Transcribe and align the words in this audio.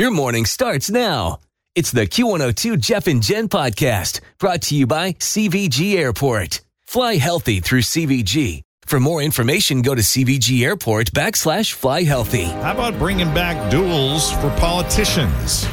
Your 0.00 0.10
morning 0.10 0.46
starts 0.46 0.88
now. 0.88 1.40
It's 1.74 1.90
the 1.90 2.06
Q102 2.06 2.80
Jeff 2.80 3.06
and 3.06 3.22
Jen 3.22 3.50
podcast 3.50 4.20
brought 4.38 4.62
to 4.62 4.74
you 4.74 4.86
by 4.86 5.12
CVG 5.12 5.94
Airport. 5.94 6.62
Fly 6.86 7.16
healthy 7.16 7.60
through 7.60 7.82
CVG. 7.82 8.62
For 8.86 8.98
more 8.98 9.20
information, 9.20 9.82
go 9.82 9.94
to 9.94 10.00
CVG 10.00 10.64
Airport 10.64 11.12
backslash 11.12 11.74
fly 11.74 12.04
healthy. 12.04 12.44
How 12.44 12.72
about 12.72 12.98
bringing 12.98 13.28
back 13.34 13.70
duels 13.70 14.32
for 14.32 14.48
politicians? 14.56 15.66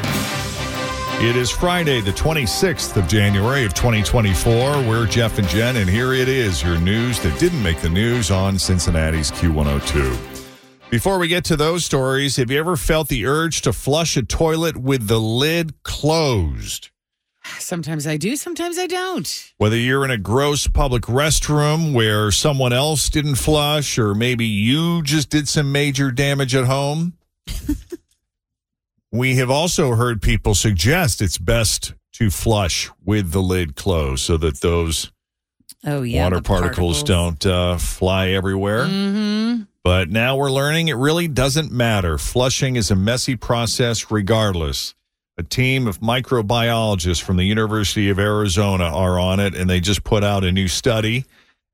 It 1.22 1.34
is 1.34 1.50
Friday, 1.50 2.02
the 2.02 2.12
26th 2.12 2.98
of 2.98 3.08
January 3.08 3.64
of 3.64 3.72
2024. 3.72 4.54
We're 4.82 5.06
Jeff 5.06 5.38
and 5.38 5.48
Jen, 5.48 5.76
and 5.76 5.88
here 5.88 6.12
it 6.12 6.28
is 6.28 6.62
your 6.62 6.78
news 6.78 7.18
that 7.20 7.40
didn't 7.40 7.62
make 7.62 7.80
the 7.80 7.88
news 7.88 8.30
on 8.30 8.58
Cincinnati's 8.58 9.30
Q102. 9.30 10.37
Before 10.90 11.18
we 11.18 11.28
get 11.28 11.44
to 11.44 11.56
those 11.56 11.84
stories, 11.84 12.36
have 12.36 12.50
you 12.50 12.58
ever 12.58 12.74
felt 12.74 13.08
the 13.08 13.26
urge 13.26 13.60
to 13.62 13.74
flush 13.74 14.16
a 14.16 14.22
toilet 14.22 14.74
with 14.74 15.06
the 15.06 15.20
lid 15.20 15.82
closed? 15.82 16.88
Sometimes 17.58 18.06
I 18.06 18.16
do, 18.16 18.36
sometimes 18.36 18.78
I 18.78 18.86
don't. 18.86 19.52
Whether 19.58 19.76
you're 19.76 20.02
in 20.06 20.10
a 20.10 20.16
gross 20.16 20.66
public 20.66 21.02
restroom 21.02 21.92
where 21.92 22.30
someone 22.30 22.72
else 22.72 23.10
didn't 23.10 23.34
flush, 23.34 23.98
or 23.98 24.14
maybe 24.14 24.46
you 24.46 25.02
just 25.02 25.28
did 25.28 25.46
some 25.46 25.72
major 25.72 26.10
damage 26.10 26.54
at 26.54 26.64
home. 26.64 27.12
we 29.12 29.36
have 29.36 29.50
also 29.50 29.94
heard 29.94 30.22
people 30.22 30.54
suggest 30.54 31.20
it's 31.20 31.36
best 31.36 31.92
to 32.14 32.30
flush 32.30 32.90
with 33.04 33.32
the 33.32 33.42
lid 33.42 33.76
closed 33.76 34.24
so 34.24 34.38
that 34.38 34.62
those 34.62 35.12
Oh 35.84 36.02
yeah, 36.02 36.24
water 36.24 36.36
the 36.36 36.42
particles, 36.42 37.02
don't 37.02 37.44
uh, 37.46 37.76
fly 37.76 38.30
everywhere. 38.30 38.84
Mm-hmm. 38.86 39.62
But 39.88 40.10
now 40.10 40.36
we're 40.36 40.52
learning 40.52 40.88
it 40.88 40.98
really 40.98 41.28
doesn't 41.28 41.72
matter. 41.72 42.18
Flushing 42.18 42.76
is 42.76 42.90
a 42.90 42.94
messy 42.94 43.36
process 43.36 44.10
regardless. 44.10 44.94
A 45.38 45.42
team 45.42 45.86
of 45.86 46.00
microbiologists 46.00 47.22
from 47.22 47.38
the 47.38 47.46
University 47.46 48.10
of 48.10 48.18
Arizona 48.18 48.84
are 48.84 49.18
on 49.18 49.40
it, 49.40 49.54
and 49.54 49.70
they 49.70 49.80
just 49.80 50.04
put 50.04 50.22
out 50.22 50.44
a 50.44 50.52
new 50.52 50.68
study. 50.68 51.24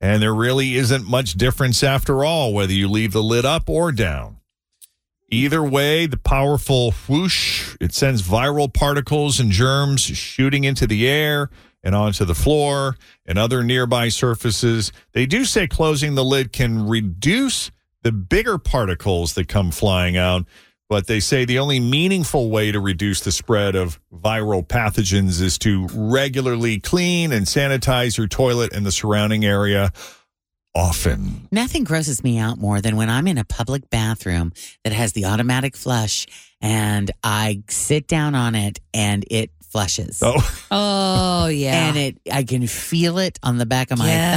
And 0.00 0.22
there 0.22 0.32
really 0.32 0.76
isn't 0.76 1.08
much 1.08 1.32
difference 1.32 1.82
after 1.82 2.24
all, 2.24 2.54
whether 2.54 2.72
you 2.72 2.88
leave 2.88 3.10
the 3.10 3.20
lid 3.20 3.44
up 3.44 3.68
or 3.68 3.90
down. 3.90 4.36
Either 5.28 5.64
way, 5.64 6.06
the 6.06 6.16
powerful 6.16 6.94
whoosh, 7.08 7.76
it 7.80 7.92
sends 7.92 8.22
viral 8.22 8.72
particles 8.72 9.40
and 9.40 9.50
germs 9.50 10.02
shooting 10.02 10.62
into 10.62 10.86
the 10.86 11.08
air 11.08 11.50
and 11.82 11.96
onto 11.96 12.24
the 12.24 12.36
floor 12.36 12.96
and 13.26 13.40
other 13.40 13.64
nearby 13.64 14.08
surfaces. 14.08 14.92
They 15.14 15.26
do 15.26 15.44
say 15.44 15.66
closing 15.66 16.14
the 16.14 16.24
lid 16.24 16.52
can 16.52 16.86
reduce 16.86 17.72
the 18.04 18.12
bigger 18.12 18.58
particles 18.58 19.34
that 19.34 19.48
come 19.48 19.70
flying 19.72 20.16
out, 20.16 20.44
but 20.88 21.06
they 21.08 21.18
say 21.18 21.44
the 21.44 21.58
only 21.58 21.80
meaningful 21.80 22.50
way 22.50 22.70
to 22.70 22.78
reduce 22.78 23.20
the 23.20 23.32
spread 23.32 23.74
of 23.74 23.98
viral 24.14 24.64
pathogens 24.64 25.40
is 25.40 25.58
to 25.58 25.88
regularly 25.92 26.78
clean 26.78 27.32
and 27.32 27.46
sanitize 27.46 28.16
your 28.16 28.28
toilet 28.28 28.72
and 28.72 28.86
the 28.86 28.92
surrounding 28.92 29.44
area 29.44 29.90
often. 30.74 31.48
Nothing 31.50 31.84
grosses 31.84 32.22
me 32.22 32.38
out 32.38 32.58
more 32.58 32.80
than 32.80 32.96
when 32.96 33.08
I'm 33.08 33.26
in 33.26 33.38
a 33.38 33.44
public 33.44 33.88
bathroom 33.90 34.52
that 34.82 34.92
has 34.92 35.12
the 35.12 35.24
automatic 35.24 35.76
flush 35.76 36.26
and 36.60 37.10
I 37.22 37.62
sit 37.68 38.06
down 38.06 38.34
on 38.34 38.54
it 38.54 38.80
and 38.92 39.24
it 39.30 39.50
flushes. 39.62 40.20
Oh, 40.22 40.66
Oh 40.70 41.46
yeah. 41.46 41.88
And 41.88 41.96
it 41.96 42.18
I 42.32 42.42
can 42.44 42.66
feel 42.66 43.18
it 43.18 43.38
on 43.42 43.58
the 43.58 43.66
back 43.66 43.90
of 43.90 43.98
my 43.98 44.06
Yes. 44.06 44.34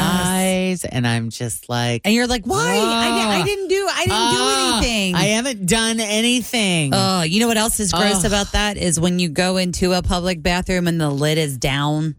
Thighs 0.69 0.85
and 0.85 1.07
I'm 1.07 1.29
just 1.29 1.69
like 1.69 2.01
And 2.05 2.13
you're 2.13 2.27
like, 2.27 2.45
why? 2.45 2.77
I, 2.77 3.39
I 3.41 3.43
didn't 3.43 3.67
do. 3.67 3.87
I 3.89 3.99
didn't 3.99 4.11
Ah, 4.13 4.79
do 4.79 4.85
anything. 4.87 5.15
I 5.15 5.23
haven't 5.25 5.65
done 5.67 5.99
anything. 5.99 6.91
Oh, 6.93 7.21
you 7.23 7.39
know 7.39 7.47
what 7.47 7.57
else 7.57 7.79
is 7.79 7.91
gross 7.91 8.19
Ugh. 8.19 8.25
about 8.25 8.51
that 8.53 8.77
is 8.77 8.99
when 8.99 9.19
you 9.19 9.29
go 9.29 9.57
into 9.57 9.93
a 9.93 10.01
public 10.01 10.41
bathroom 10.41 10.87
and 10.87 10.99
the 10.99 11.09
lid 11.09 11.37
is 11.37 11.57
down. 11.57 12.15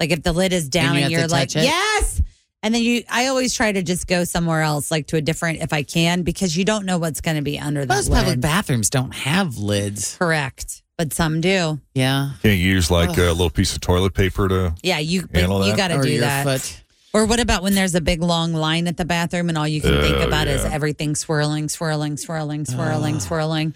Like 0.00 0.10
if 0.10 0.22
the 0.22 0.32
lid 0.32 0.52
is 0.52 0.68
down 0.68 0.96
you 0.96 1.02
and 1.02 1.10
you're 1.10 1.22
to 1.22 1.28
like, 1.28 1.48
touch 1.48 1.62
it? 1.62 1.64
yes. 1.64 2.22
And 2.62 2.74
then 2.74 2.82
you, 2.82 3.04
I 3.08 3.26
always 3.28 3.54
try 3.54 3.70
to 3.70 3.82
just 3.82 4.06
go 4.08 4.24
somewhere 4.24 4.62
else, 4.62 4.90
like 4.90 5.06
to 5.08 5.16
a 5.16 5.20
different, 5.20 5.60
if 5.60 5.72
I 5.72 5.82
can, 5.84 6.22
because 6.22 6.56
you 6.56 6.64
don't 6.64 6.84
know 6.84 6.98
what's 6.98 7.20
going 7.20 7.36
to 7.36 7.42
be 7.42 7.58
under 7.60 7.84
that 7.84 7.94
Most 7.94 8.08
lid. 8.08 8.18
public 8.18 8.40
bathrooms 8.40 8.90
don't 8.90 9.14
have 9.14 9.56
lids. 9.58 10.16
Correct, 10.16 10.82
but 10.98 11.12
some 11.12 11.40
do. 11.40 11.78
Yeah. 11.94 12.30
can't 12.42 12.58
you 12.58 12.72
use 12.72 12.90
like 12.90 13.16
a 13.18 13.22
little 13.30 13.50
piece 13.50 13.74
of 13.76 13.82
toilet 13.82 14.14
paper 14.14 14.48
to. 14.48 14.74
Yeah, 14.82 14.98
you 14.98 15.28
Handle 15.32 15.64
you 15.64 15.72
that? 15.72 15.76
got 15.76 15.88
to 15.88 15.98
or 15.98 16.02
do 16.02 16.10
your 16.10 16.22
that. 16.22 16.44
foot. 16.44 16.82
Or 17.16 17.24
what 17.24 17.40
about 17.40 17.62
when 17.62 17.74
there's 17.74 17.94
a 17.94 18.02
big 18.02 18.20
long 18.20 18.52
line 18.52 18.86
at 18.86 18.98
the 18.98 19.06
bathroom 19.06 19.48
and 19.48 19.56
all 19.56 19.66
you 19.66 19.80
can 19.80 20.02
think 20.02 20.18
Oh, 20.18 20.26
about 20.26 20.48
is 20.48 20.62
everything 20.66 21.14
swirling, 21.14 21.70
swirling, 21.70 22.18
swirling, 22.18 22.66
swirling, 22.66 23.20
swirling. 23.20 23.74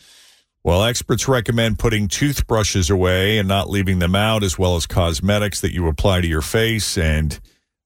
Well, 0.63 0.85
experts 0.85 1.27
recommend 1.27 1.79
putting 1.79 2.07
toothbrushes 2.07 2.91
away 2.91 3.39
and 3.39 3.49
not 3.49 3.71
leaving 3.71 3.99
them 3.99 4.15
out, 4.15 4.43
as 4.43 4.59
well 4.59 4.77
as 4.77 4.87
cosmetics 4.87 5.63
that 5.63 5.73
you 5.73 5.89
apply 5.89 6.21
to 6.21 6.27
your 6.27 6.43
face. 6.43 6.99
And 6.99 7.41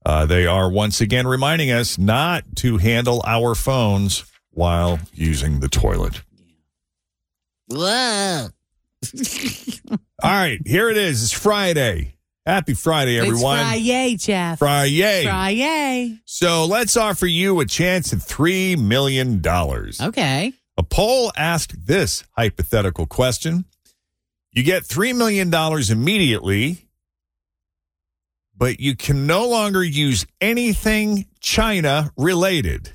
uh, 0.05 0.27
they 0.27 0.45
are 0.45 0.69
once 0.69 1.01
again 1.01 1.25
reminding 1.25 1.71
us 1.71 1.99
not 1.99 2.43
to 2.57 2.79
handle 2.79 3.23
our 3.25 3.55
phones 3.55 4.25
while 4.51 4.99
using 5.13 5.61
the 5.61 5.69
toilet. 5.69 6.21
Whoa. 7.69 8.49
All 10.21 10.31
right, 10.31 10.59
here 10.67 10.91
it 10.91 10.97
is. 10.97 11.23
It's 11.23 11.33
Friday. 11.33 12.14
Happy 12.47 12.75
Friday, 12.75 13.19
everyone. 13.19 13.59
It's 13.59 13.69
Friday, 13.69 14.17
Jeff. 14.17 14.59
Friday. 14.59 15.25
Friday. 15.25 16.19
So 16.27 16.67
let's 16.67 16.95
offer 16.95 17.27
you 17.27 17.61
a 17.61 17.65
chance 17.65 18.13
at 18.13 18.19
$3 18.19 18.79
million. 18.79 19.43
Okay. 19.47 20.53
A 20.77 20.83
poll 20.83 21.33
asked 21.39 21.87
this 21.87 22.25
hypothetical 22.37 23.07
question 23.07 23.65
You 24.53 24.63
get 24.63 24.83
$3 24.83 25.17
million 25.17 25.53
immediately, 25.91 26.87
but 28.55 28.79
you 28.79 28.95
can 28.95 29.27
no 29.27 29.49
longer 29.49 29.83
use 29.83 30.27
anything 30.41 31.25
China 31.41 32.13
related. 32.19 32.93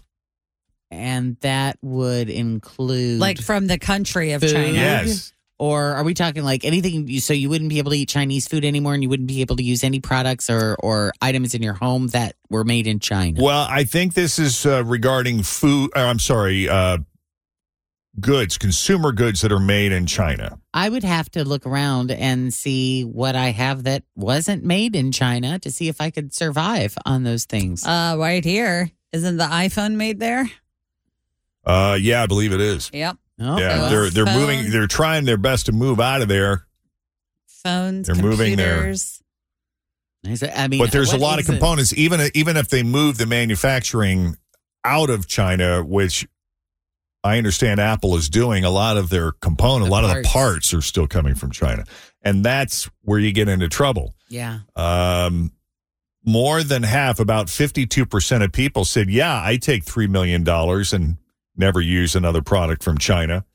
And 0.91 1.37
that 1.41 1.77
would 1.81 2.29
include 2.29 3.19
Like 3.19 3.41
from 3.41 3.65
the 3.65 3.79
country 3.79 4.33
of 4.33 4.41
Food. 4.41 4.51
China. 4.51 4.73
Yes. 4.73 5.33
Or 5.59 5.93
are 5.95 6.03
we 6.05 6.13
talking 6.13 6.43
like 6.43 6.63
anything? 6.63 7.07
You, 7.07 7.19
so 7.19 7.33
you 7.33 7.49
wouldn't 7.49 7.69
be 7.69 7.79
able 7.79 7.91
to 7.91 7.97
eat 7.97 8.07
Chinese 8.07 8.47
food 8.47 8.63
anymore, 8.63 8.93
and 8.93 9.03
you 9.03 9.09
wouldn't 9.09 9.27
be 9.27 9.41
able 9.41 9.57
to 9.57 9.63
use 9.63 9.83
any 9.83 9.99
products 9.99 10.49
or 10.49 10.77
or 10.79 11.11
items 11.21 11.53
in 11.53 11.61
your 11.61 11.73
home 11.73 12.07
that 12.07 12.35
were 12.49 12.63
made 12.63 12.87
in 12.87 12.99
China. 12.99 13.43
Well, 13.43 13.67
I 13.69 13.83
think 13.83 14.13
this 14.13 14.39
is 14.39 14.65
uh, 14.65 14.83
regarding 14.85 15.43
food. 15.43 15.91
Uh, 15.95 15.99
I'm 16.05 16.19
sorry, 16.19 16.69
uh, 16.69 16.99
goods, 18.19 18.57
consumer 18.57 19.11
goods 19.11 19.41
that 19.41 19.51
are 19.51 19.59
made 19.59 19.91
in 19.91 20.05
China. 20.05 20.59
I 20.73 20.87
would 20.89 21.03
have 21.03 21.29
to 21.31 21.43
look 21.43 21.65
around 21.65 22.11
and 22.11 22.53
see 22.53 23.03
what 23.03 23.35
I 23.35 23.49
have 23.51 23.83
that 23.83 24.03
wasn't 24.15 24.63
made 24.63 24.95
in 24.95 25.11
China 25.11 25.59
to 25.59 25.71
see 25.71 25.89
if 25.89 25.99
I 25.99 26.09
could 26.09 26.33
survive 26.33 26.97
on 27.05 27.23
those 27.23 27.45
things. 27.45 27.85
Uh, 27.85 28.15
right 28.17 28.43
here. 28.43 28.91
Isn't 29.11 29.37
the 29.37 29.45
iPhone 29.45 29.95
made 29.95 30.19
there? 30.19 30.49
Uh, 31.65 31.97
yeah, 31.99 32.23
I 32.23 32.27
believe 32.27 32.53
it 32.53 32.61
is. 32.61 32.89
Yep. 32.93 33.17
Oh, 33.39 33.57
yeah, 33.57 33.79
well, 33.79 33.89
they're 33.89 34.09
they're 34.09 34.25
phone. 34.25 34.39
moving. 34.41 34.71
They're 34.71 34.87
trying 34.87 35.25
their 35.25 35.37
best 35.37 35.67
to 35.67 35.71
move 35.71 35.99
out 35.99 36.21
of 36.21 36.27
there. 36.27 36.65
Phones, 37.47 38.07
They're 38.07 38.15
moving 38.15 38.55
there. 38.55 38.93
I 40.25 40.67
mean, 40.67 40.79
but 40.79 40.91
there's 40.91 41.13
a 41.13 41.17
lot 41.17 41.35
of 41.39 41.43
is 41.43 41.49
it? 41.49 41.53
components 41.53 41.93
even 41.93 42.21
even 42.33 42.57
if 42.57 42.69
they 42.69 42.83
move 42.83 43.17
the 43.17 43.25
manufacturing 43.25 44.37
out 44.83 45.09
of 45.09 45.27
china 45.27 45.83
which 45.83 46.27
I 47.23 47.37
understand 47.37 47.79
Apple 47.79 48.15
is 48.15 48.29
doing, 48.29 48.63
a 48.63 48.69
lot 48.69 48.95
of 48.97 49.09
their 49.09 49.33
component, 49.33 49.85
The 49.85 49.89
a 49.89 49.91
lot 49.91 50.03
of 50.05 50.09
the 50.09 50.15
parts. 50.23 50.31
parts 50.31 50.73
are 50.73 50.81
still 50.81 51.05
coming 51.07 51.35
from 51.35 51.51
China. 51.51 51.83
And 52.21 52.45
that's 52.45 52.89
where 53.01 53.19
you 53.19 53.31
get 53.33 53.49
into 53.49 53.67
trouble. 53.67 54.15
Yeah. 54.29 54.59
Um, 54.75 55.51
more 56.23 56.63
than 56.63 56.83
half, 56.83 57.19
about 57.19 57.47
52% 57.47 58.43
of 58.43 58.51
people 58.53 58.85
said, 58.85 59.09
yeah, 59.09 59.41
I 59.43 59.57
take 59.57 59.83
$3 59.83 60.07
million 60.09 60.47
and 60.47 61.17
never 61.59 61.81
use 61.81 62.15
another 62.15 62.41
product 62.41 62.83
from 62.83 62.97
China. 62.97 63.45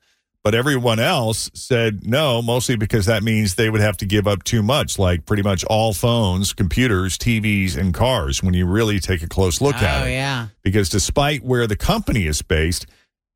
But 0.44 0.54
everyone 0.54 1.00
else 1.00 1.50
said 1.54 2.06
no, 2.06 2.42
mostly 2.42 2.76
because 2.76 3.06
that 3.06 3.22
means 3.22 3.54
they 3.54 3.70
would 3.70 3.80
have 3.80 3.96
to 3.96 4.06
give 4.06 4.28
up 4.28 4.44
too 4.44 4.62
much, 4.62 4.98
like 4.98 5.24
pretty 5.24 5.42
much 5.42 5.64
all 5.64 5.94
phones, 5.94 6.52
computers, 6.52 7.16
TVs, 7.16 7.78
and 7.78 7.94
cars 7.94 8.42
when 8.42 8.52
you 8.52 8.66
really 8.66 9.00
take 9.00 9.22
a 9.22 9.26
close 9.26 9.62
look 9.62 9.76
oh, 9.76 9.86
at 9.86 10.06
it. 10.06 10.10
yeah. 10.10 10.48
Because 10.62 10.90
despite 10.90 11.42
where 11.42 11.66
the 11.66 11.76
company 11.76 12.26
is 12.26 12.42
based, 12.42 12.84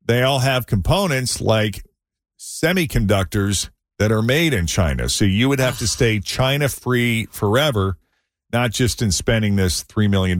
they 0.05 0.21
all 0.21 0.39
have 0.39 0.67
components 0.67 1.41
like 1.41 1.83
semiconductors 2.39 3.71
that 3.97 4.11
are 4.11 4.21
made 4.21 4.53
in 4.53 4.67
China. 4.67 5.09
So 5.09 5.25
you 5.25 5.49
would 5.49 5.59
have 5.59 5.79
to 5.79 5.87
stay 5.87 6.19
China 6.19 6.69
free 6.69 7.25
forever, 7.31 7.97
not 8.53 8.69
just 8.69 9.01
in 9.01 9.11
spending 9.11 9.55
this 9.55 9.83
$3 9.83 10.11
million. 10.11 10.39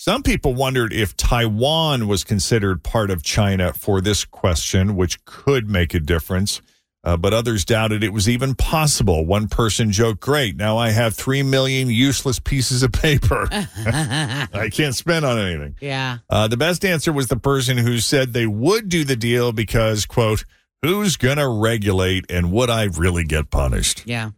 Some 0.00 0.22
people 0.22 0.54
wondered 0.54 0.94
if 0.94 1.14
Taiwan 1.14 2.08
was 2.08 2.24
considered 2.24 2.82
part 2.82 3.10
of 3.10 3.22
China 3.22 3.74
for 3.74 4.00
this 4.00 4.24
question, 4.24 4.96
which 4.96 5.22
could 5.26 5.68
make 5.68 5.92
a 5.92 6.00
difference. 6.00 6.62
Uh, 7.04 7.18
but 7.18 7.34
others 7.34 7.66
doubted 7.66 8.02
it 8.02 8.08
was 8.08 8.26
even 8.26 8.54
possible. 8.54 9.26
One 9.26 9.46
person 9.46 9.92
joked, 9.92 10.20
Great, 10.20 10.56
now 10.56 10.78
I 10.78 10.88
have 10.92 11.12
3 11.14 11.42
million 11.42 11.90
useless 11.90 12.38
pieces 12.38 12.82
of 12.82 12.92
paper. 12.92 13.46
I 13.52 14.70
can't 14.72 14.94
spend 14.94 15.26
on 15.26 15.38
anything. 15.38 15.76
yeah. 15.82 16.20
Uh, 16.30 16.48
the 16.48 16.56
best 16.56 16.82
answer 16.82 17.12
was 17.12 17.26
the 17.26 17.36
person 17.36 17.76
who 17.76 17.98
said 17.98 18.32
they 18.32 18.46
would 18.46 18.88
do 18.88 19.04
the 19.04 19.16
deal 19.16 19.52
because, 19.52 20.06
quote, 20.06 20.46
who's 20.80 21.18
going 21.18 21.36
to 21.36 21.46
regulate 21.46 22.24
and 22.30 22.50
would 22.52 22.70
I 22.70 22.84
really 22.84 23.24
get 23.24 23.50
punished? 23.50 24.04
Yeah. 24.06 24.30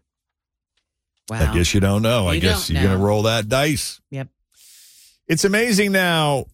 Wow. 1.30 1.52
I 1.52 1.54
guess 1.54 1.72
you 1.72 1.78
don't 1.78 2.02
know. 2.02 2.26
I 2.26 2.40
guess 2.40 2.68
you're 2.68 2.82
going 2.82 2.98
to 2.98 3.04
roll 3.04 3.22
that 3.22 3.48
dice. 3.48 4.00
Yep. 4.10 4.26
It's 5.32 5.46
amazing 5.46 5.92
now 5.92 6.44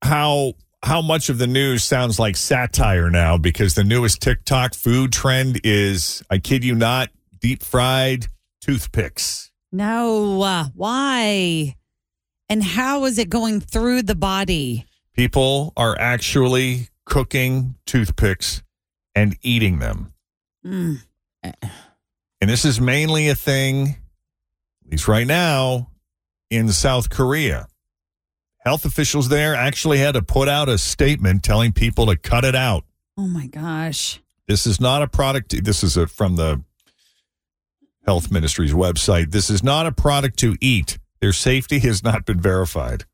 how 0.00 0.52
how 0.84 1.02
much 1.02 1.28
of 1.28 1.38
the 1.38 1.48
news 1.48 1.82
sounds 1.82 2.20
like 2.20 2.36
satire 2.36 3.10
now 3.10 3.36
because 3.36 3.74
the 3.74 3.82
newest 3.82 4.22
TikTok 4.22 4.74
food 4.74 5.12
trend 5.12 5.60
is 5.64 6.22
I 6.30 6.38
kid 6.38 6.62
you 6.62 6.76
not 6.76 7.08
deep 7.40 7.64
fried 7.64 8.28
toothpicks. 8.60 9.50
No, 9.72 10.40
uh, 10.40 10.66
why? 10.76 11.74
And 12.48 12.62
how 12.62 13.06
is 13.06 13.18
it 13.18 13.28
going 13.28 13.58
through 13.58 14.02
the 14.02 14.14
body? 14.14 14.86
People 15.14 15.72
are 15.76 15.98
actually 15.98 16.90
cooking 17.06 17.74
toothpicks 17.86 18.62
and 19.16 19.36
eating 19.42 19.80
them. 19.80 20.12
Mm. 20.64 20.98
And 21.42 22.48
this 22.48 22.64
is 22.64 22.80
mainly 22.80 23.30
a 23.30 23.34
thing, 23.34 23.96
at 24.84 24.92
least 24.92 25.08
right 25.08 25.26
now, 25.26 25.90
in 26.50 26.68
South 26.68 27.10
Korea. 27.10 27.66
Health 28.68 28.84
officials 28.84 29.30
there 29.30 29.54
actually 29.54 29.96
had 29.96 30.12
to 30.12 30.20
put 30.20 30.46
out 30.46 30.68
a 30.68 30.76
statement 30.76 31.42
telling 31.42 31.72
people 31.72 32.04
to 32.04 32.18
cut 32.18 32.44
it 32.44 32.54
out. 32.54 32.84
Oh 33.16 33.26
my 33.26 33.46
gosh. 33.46 34.20
This 34.46 34.66
is 34.66 34.78
not 34.78 35.00
a 35.00 35.08
product. 35.08 35.64
This 35.64 35.82
is 35.82 35.96
a, 35.96 36.06
from 36.06 36.36
the 36.36 36.60
health 38.04 38.30
ministry's 38.30 38.74
website. 38.74 39.30
This 39.30 39.48
is 39.48 39.62
not 39.62 39.86
a 39.86 39.92
product 39.92 40.38
to 40.40 40.54
eat. 40.60 40.98
Their 41.22 41.32
safety 41.32 41.78
has 41.78 42.04
not 42.04 42.26
been 42.26 42.42
verified. 42.42 43.06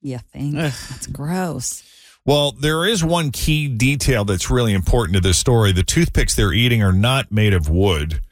You 0.00 0.16
think? 0.16 0.54
That's 0.54 1.08
gross. 1.08 1.82
Well, 2.24 2.52
there 2.52 2.86
is 2.86 3.04
one 3.04 3.32
key 3.32 3.68
detail 3.68 4.24
that's 4.24 4.48
really 4.48 4.72
important 4.72 5.16
to 5.16 5.20
this 5.20 5.36
story. 5.36 5.72
The 5.72 5.82
toothpicks 5.82 6.34
they're 6.34 6.54
eating 6.54 6.82
are 6.82 6.90
not 6.90 7.30
made 7.30 7.52
of 7.52 7.68
wood. 7.68 8.22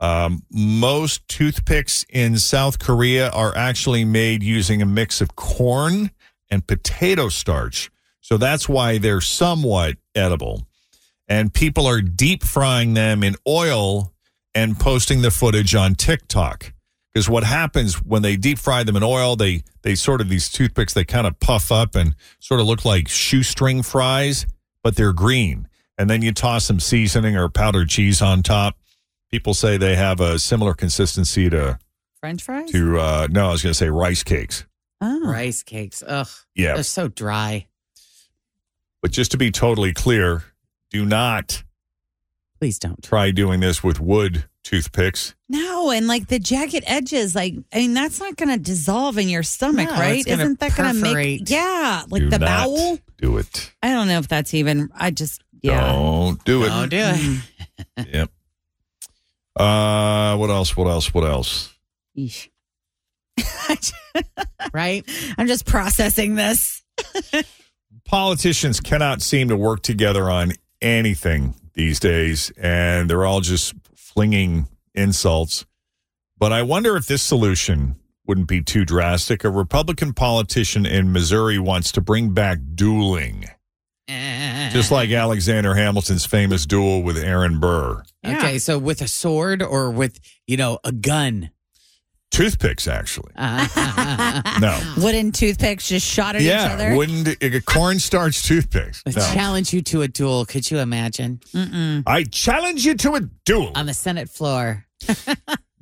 Um, 0.00 0.44
most 0.50 1.28
toothpicks 1.28 2.06
in 2.08 2.38
South 2.38 2.78
Korea 2.78 3.28
are 3.28 3.54
actually 3.54 4.06
made 4.06 4.42
using 4.42 4.80
a 4.80 4.86
mix 4.86 5.20
of 5.20 5.36
corn 5.36 6.10
and 6.52 6.66
potato 6.66 7.30
starch. 7.30 7.90
So 8.20 8.36
that's 8.36 8.68
why 8.68 8.98
they're 8.98 9.22
somewhat 9.22 9.96
edible. 10.14 10.68
And 11.26 11.52
people 11.52 11.86
are 11.86 12.02
deep 12.02 12.44
frying 12.44 12.92
them 12.92 13.24
in 13.24 13.36
oil 13.48 14.12
and 14.54 14.78
posting 14.78 15.22
the 15.22 15.30
footage 15.30 15.74
on 15.74 15.94
TikTok. 15.94 16.74
Because 17.12 17.28
what 17.28 17.44
happens 17.44 18.02
when 18.02 18.20
they 18.20 18.36
deep 18.36 18.58
fry 18.58 18.84
them 18.84 18.96
in 18.96 19.02
oil, 19.02 19.34
they 19.34 19.64
they 19.80 19.94
sort 19.94 20.20
of 20.20 20.28
these 20.28 20.50
toothpicks 20.50 20.92
they 20.92 21.04
kind 21.04 21.26
of 21.26 21.40
puff 21.40 21.72
up 21.72 21.94
and 21.94 22.14
sort 22.38 22.60
of 22.60 22.66
look 22.66 22.84
like 22.84 23.08
shoestring 23.08 23.82
fries, 23.82 24.46
but 24.82 24.94
they're 24.96 25.12
green. 25.14 25.68
And 25.96 26.08
then 26.10 26.20
you 26.20 26.32
toss 26.32 26.66
some 26.66 26.80
seasoning 26.80 27.36
or 27.36 27.48
powdered 27.48 27.88
cheese 27.88 28.20
on 28.20 28.42
top. 28.42 28.76
People 29.30 29.54
say 29.54 29.78
they 29.78 29.96
have 29.96 30.20
a 30.20 30.38
similar 30.38 30.74
consistency 30.74 31.48
to 31.48 31.78
French 32.20 32.42
fries? 32.42 32.70
to 32.72 32.98
uh 32.98 33.28
no, 33.30 33.48
I 33.48 33.52
was 33.52 33.62
going 33.62 33.72
to 33.72 33.78
say 33.78 33.88
rice 33.88 34.22
cakes. 34.22 34.66
Oh. 35.02 35.30
Rice 35.30 35.62
cakes. 35.62 36.02
Ugh. 36.06 36.26
Yeah, 36.54 36.74
They're 36.74 36.82
so 36.84 37.08
dry. 37.08 37.66
but 39.02 39.10
just 39.10 39.32
to 39.32 39.36
be 39.36 39.50
totally 39.50 39.92
clear, 39.92 40.44
do 40.90 41.04
not 41.04 41.62
Please 42.58 42.78
don't. 42.78 43.02
try 43.02 43.30
doing 43.32 43.60
this 43.60 43.82
with 43.84 43.98
wood 44.00 44.44
toothpicks. 44.62 45.34
No, 45.48 45.90
and 45.90 46.06
like 46.06 46.28
the 46.28 46.38
jagged 46.38 46.84
edges, 46.86 47.34
like 47.34 47.54
I 47.72 47.78
mean, 47.78 47.92
that's 47.94 48.20
not 48.20 48.36
going 48.36 48.50
to 48.50 48.56
dissolve 48.58 49.18
in 49.18 49.28
your 49.28 49.42
stomach, 49.42 49.88
No, 49.88 49.94
right? 49.96 50.24
gonna 50.24 50.42
Isn't 50.42 50.60
that 50.60 50.76
going 50.76 50.94
to 50.94 51.00
make? 51.14 51.50
Yeah, 51.50 52.04
like 52.08 52.22
Do 52.22 52.30
the 52.30 52.38
not 52.38 52.46
bowel. 52.46 52.98
Do 53.18 53.36
it. 53.38 53.72
I 53.82 53.88
don't 53.90 54.06
know 54.08 54.18
if 54.18 54.28
that's 54.28 54.54
even. 54.54 54.90
I 54.94 55.10
just 55.10 55.42
yeah. 55.60 55.92
Don't 55.92 56.42
do 56.44 56.62
it. 56.64 56.68
Don't 56.68 56.88
do 56.88 56.96
it. 56.98 57.42
Mm. 57.98 58.14
Yep. 58.14 58.30
Uh, 59.56 60.36
what 60.36 60.50
else? 60.50 60.76
What 60.76 60.86
else? 60.86 61.12
What 61.12 61.24
else? 61.24 61.74
Eesh. 62.16 62.48
Right? 64.72 65.04
I'm 65.36 65.46
just 65.46 65.66
processing 65.66 66.34
this. 66.34 66.82
Politicians 68.04 68.80
cannot 68.80 69.20
seem 69.20 69.48
to 69.48 69.56
work 69.56 69.82
together 69.82 70.30
on 70.30 70.52
anything 70.80 71.54
these 71.74 72.00
days, 72.00 72.52
and 72.56 73.08
they're 73.10 73.24
all 73.24 73.40
just 73.40 73.74
flinging 73.94 74.68
insults. 74.94 75.66
But 76.38 76.52
I 76.52 76.62
wonder 76.62 76.96
if 76.96 77.06
this 77.06 77.22
solution 77.22 77.96
wouldn't 78.26 78.48
be 78.48 78.62
too 78.62 78.84
drastic. 78.84 79.44
A 79.44 79.50
Republican 79.50 80.12
politician 80.12 80.86
in 80.86 81.12
Missouri 81.12 81.58
wants 81.58 81.92
to 81.92 82.00
bring 82.00 82.30
back 82.30 82.58
dueling, 82.74 83.46
eh. 84.08 84.70
just 84.70 84.90
like 84.90 85.10
Alexander 85.10 85.74
Hamilton's 85.74 86.24
famous 86.24 86.66
duel 86.66 87.02
with 87.02 87.16
Aaron 87.16 87.60
Burr. 87.60 88.02
Okay, 88.24 88.58
so 88.58 88.78
with 88.78 89.02
a 89.02 89.08
sword 89.08 89.62
or 89.62 89.90
with, 89.90 90.20
you 90.46 90.56
know, 90.56 90.78
a 90.84 90.92
gun? 90.92 91.50
Toothpicks, 92.32 92.88
actually. 92.88 93.32
No. 94.60 94.78
Wooden 94.98 95.32
toothpicks 95.32 95.88
just 95.88 96.06
shot 96.06 96.34
at 96.36 96.42
each 96.42 96.50
other. 96.50 96.96
wouldn't 96.96 97.28
uh, 97.42 97.60
cornstarch 97.60 98.42
toothpicks? 98.42 99.02
No. 99.06 99.12
Challenge 99.12 99.72
you 99.72 99.82
to 99.82 100.02
a 100.02 100.08
duel. 100.08 100.44
Could 100.44 100.70
you 100.70 100.78
imagine? 100.78 101.40
Mm-mm. 101.54 102.02
I 102.06 102.24
challenge 102.24 102.84
you 102.84 102.94
to 102.94 103.14
a 103.14 103.20
duel. 103.44 103.72
On 103.74 103.86
the 103.86 103.94
Senate 103.94 104.28
floor. 104.28 104.86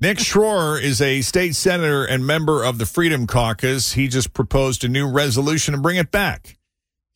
Nick 0.00 0.18
Schroer 0.18 0.80
is 0.80 1.00
a 1.02 1.20
state 1.20 1.54
senator 1.54 2.04
and 2.04 2.26
member 2.26 2.64
of 2.64 2.78
the 2.78 2.86
Freedom 2.86 3.26
Caucus. 3.26 3.92
He 3.92 4.08
just 4.08 4.32
proposed 4.32 4.82
a 4.82 4.88
new 4.88 5.06
resolution 5.10 5.74
to 5.74 5.80
bring 5.80 5.96
it 5.98 6.10
back. 6.10 6.56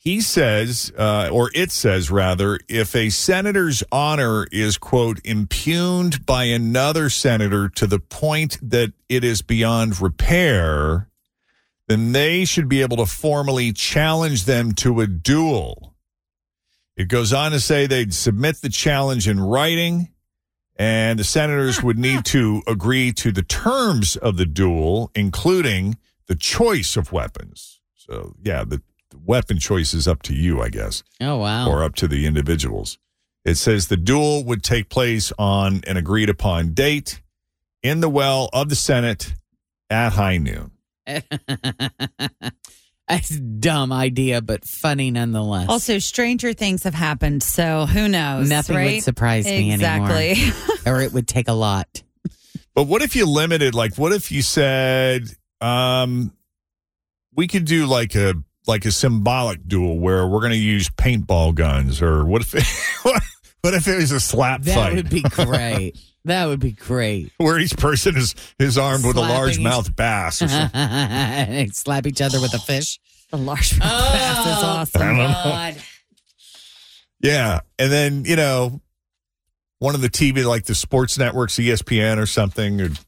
He 0.05 0.21
says, 0.21 0.93
uh, 0.99 1.31
or 1.33 1.51
it 1.55 1.71
says 1.71 2.11
rather, 2.11 2.61
if 2.69 2.95
a 2.95 3.09
senator's 3.09 3.83
honor 3.91 4.47
is, 4.53 4.77
quote, 4.77 5.19
impugned 5.25 6.27
by 6.27 6.45
another 6.45 7.09
senator 7.09 7.71
to 7.71 7.87
the 7.87 7.99
point 7.99 8.59
that 8.61 8.93
it 9.09 9.25
is 9.25 9.41
beyond 9.41 10.03
repair, 10.03 11.09
then 11.89 12.13
they 12.13 12.45
should 12.45 12.69
be 12.69 12.83
able 12.83 12.99
to 12.99 13.07
formally 13.07 13.73
challenge 13.73 14.45
them 14.45 14.73
to 14.73 15.01
a 15.01 15.07
duel. 15.07 15.95
It 16.99 17.09
goes 17.09 17.33
on 17.33 17.53
to 17.53 17.61
say 17.61 17.87
they'd 17.87 18.13
submit 18.13 18.61
the 18.61 18.69
challenge 18.69 19.27
in 19.27 19.41
writing 19.41 20.11
and 20.77 21.19
the 21.19 21.25
senators 21.25 21.83
would 21.83 21.99
need 21.99 22.27
to 22.27 22.63
agree 22.67 23.13
to 23.13 23.33
the 23.33 23.43
terms 23.43 24.17
of 24.17 24.37
the 24.37 24.45
duel, 24.45 25.11
including 25.15 25.97
the 26.27 26.35
choice 26.35 26.97
of 26.97 27.13
weapons. 27.13 27.81
So, 27.95 28.35
yeah, 28.43 28.65
the, 28.65 28.83
weapon 29.25 29.59
choice 29.59 29.95
is 29.95 30.07
up 30.07 30.23
to 30.23 30.35
you, 30.35 30.61
I 30.61 30.69
guess, 30.69 31.03
Oh, 31.21 31.39
wow. 31.39 31.69
or 31.69 31.83
up 31.83 31.95
to 31.97 32.09
the 32.09 32.27
individuals. 32.27 32.99
It 33.45 33.57
says 33.57 33.89
the 33.89 33.97
duel 33.97 34.45
would 34.45 34.63
take 34.63 34.89
place 34.89 35.33
on 35.39 35.83
an 35.87 35.97
agreed 35.97 36.31
upon 36.31 36.73
date 36.73 37.21
in 37.83 38.01
the 38.01 38.09
well 38.09 38.49
of 38.53 38.69
the 38.71 38.77
Senate 38.77 39.35
at 39.91 40.15
high 40.15 40.39
noon. 40.39 40.71
That's 43.07 43.31
a 43.33 43.39
dumb 43.41 43.93
idea, 43.93 44.41
but 44.41 44.65
funny 44.65 45.11
nonetheless. 45.11 45.69
Also, 45.69 45.99
stranger 45.99 46.55
things 46.55 46.85
have 46.85 46.95
happened, 46.95 47.43
so 47.43 47.85
who 47.85 48.09
knows? 48.09 48.49
Nothing 48.49 48.77
right? 48.77 48.95
would 48.95 49.03
surprise 49.03 49.45
me 49.45 49.75
exactly. 49.75 50.31
anymore. 50.31 50.55
or 50.87 51.01
it 51.03 51.13
would 51.13 51.29
take 51.29 51.49
a 51.49 51.53
lot. 51.53 52.03
But 52.75 52.85
what 52.85 53.03
if 53.03 53.15
you 53.15 53.27
limited, 53.27 53.75
like, 53.75 53.97
what 53.99 54.13
if 54.13 54.33
you 54.33 54.41
said, 54.41 55.29
um, 55.61 56.33
we 57.35 57.47
could 57.47 57.67
do 57.67 57.85
like 57.85 58.15
a 58.15 58.35
like 58.67 58.85
a 58.85 58.91
symbolic 58.93 59.67
duel 59.69 59.99
where 59.99 60.27
we're 60.27 60.41
going 60.41 60.53
to 60.53 60.57
use 60.59 60.89
paintball 60.91 61.55
guns, 61.55 62.01
or 62.01 62.25
what 62.25 62.43
if 62.43 62.55
it, 62.55 62.65
what 63.63 63.75
if 63.75 63.87
it 63.89 63.97
was 63.97 64.11
a 64.13 64.21
slap 64.21 64.63
That 64.63 64.75
fight 64.75 64.91
That 64.91 64.97
would 64.97 65.11
be 65.11 65.23
great. 65.23 65.93
that 66.25 66.47
would 66.47 66.61
be 66.61 66.73
great. 66.73 67.33
where 67.37 67.59
each 67.59 67.77
person 67.77 68.17
is 68.17 68.35
is 68.59 68.79
armed 68.79 69.05
with 69.05 69.17
a 69.17 69.21
large 69.21 69.59
each- 69.59 69.61
mouth 69.65 69.95
bass? 69.95 70.41
Or 70.43 70.49
something. 70.49 70.71
and 70.81 71.75
slap 71.75 72.07
each 72.07 72.21
other 72.23 72.41
with 72.41 72.55
a 72.55 72.59
fish. 72.59 72.99
The 73.31 73.39
large 73.39 73.77
mouth 73.79 73.91
oh, 73.93 74.13
bass 74.13 74.47
is 74.47 74.63
awesome. 74.65 75.03
I 75.03 75.07
don't 75.07 75.17
know. 75.17 75.25
God. 75.45 75.77
Yeah, 77.21 77.61
and 77.79 77.91
then 77.91 78.25
you 78.27 78.37
know, 78.37 78.81
one 79.79 79.95
of 79.95 80.03
the 80.03 80.11
TV 80.11 80.45
like 80.45 80.65
the 80.67 80.75
sports 80.75 81.19
networks, 81.19 81.55
ESPN 81.57 82.19
or 82.19 82.27
something, 82.27 82.77
would 82.77 82.99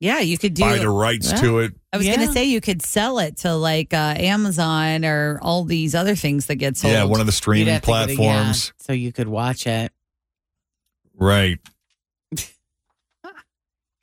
Yeah, 0.00 0.18
you 0.20 0.36
could 0.38 0.54
do. 0.54 0.62
buy 0.62 0.78
the 0.78 0.88
rights 0.88 1.32
to 1.40 1.60
it. 1.60 1.74
I 1.94 1.96
was 1.96 2.06
Yeah. 2.06 2.16
going 2.16 2.26
to 2.26 2.32
say 2.32 2.44
you 2.44 2.60
could 2.60 2.82
sell 2.82 3.20
it 3.20 3.36
to 3.38 3.54
like 3.54 3.94
uh, 3.94 4.14
Amazon 4.18 5.04
or 5.04 5.38
all 5.40 5.62
these 5.62 5.94
other 5.94 6.16
things 6.16 6.46
that 6.46 6.56
get 6.56 6.76
sold. 6.76 6.92
Yeah, 6.92 7.04
one 7.04 7.20
of 7.20 7.26
the 7.26 7.32
streaming 7.32 7.72
have 7.72 7.82
to 7.82 7.90
yeah, 7.90 8.04
platforms. 8.06 8.72
so 8.78 8.92
you 8.92 9.12
could 9.12 9.28
watch 9.28 9.66
it. 9.68 9.92
Right. 11.16 11.60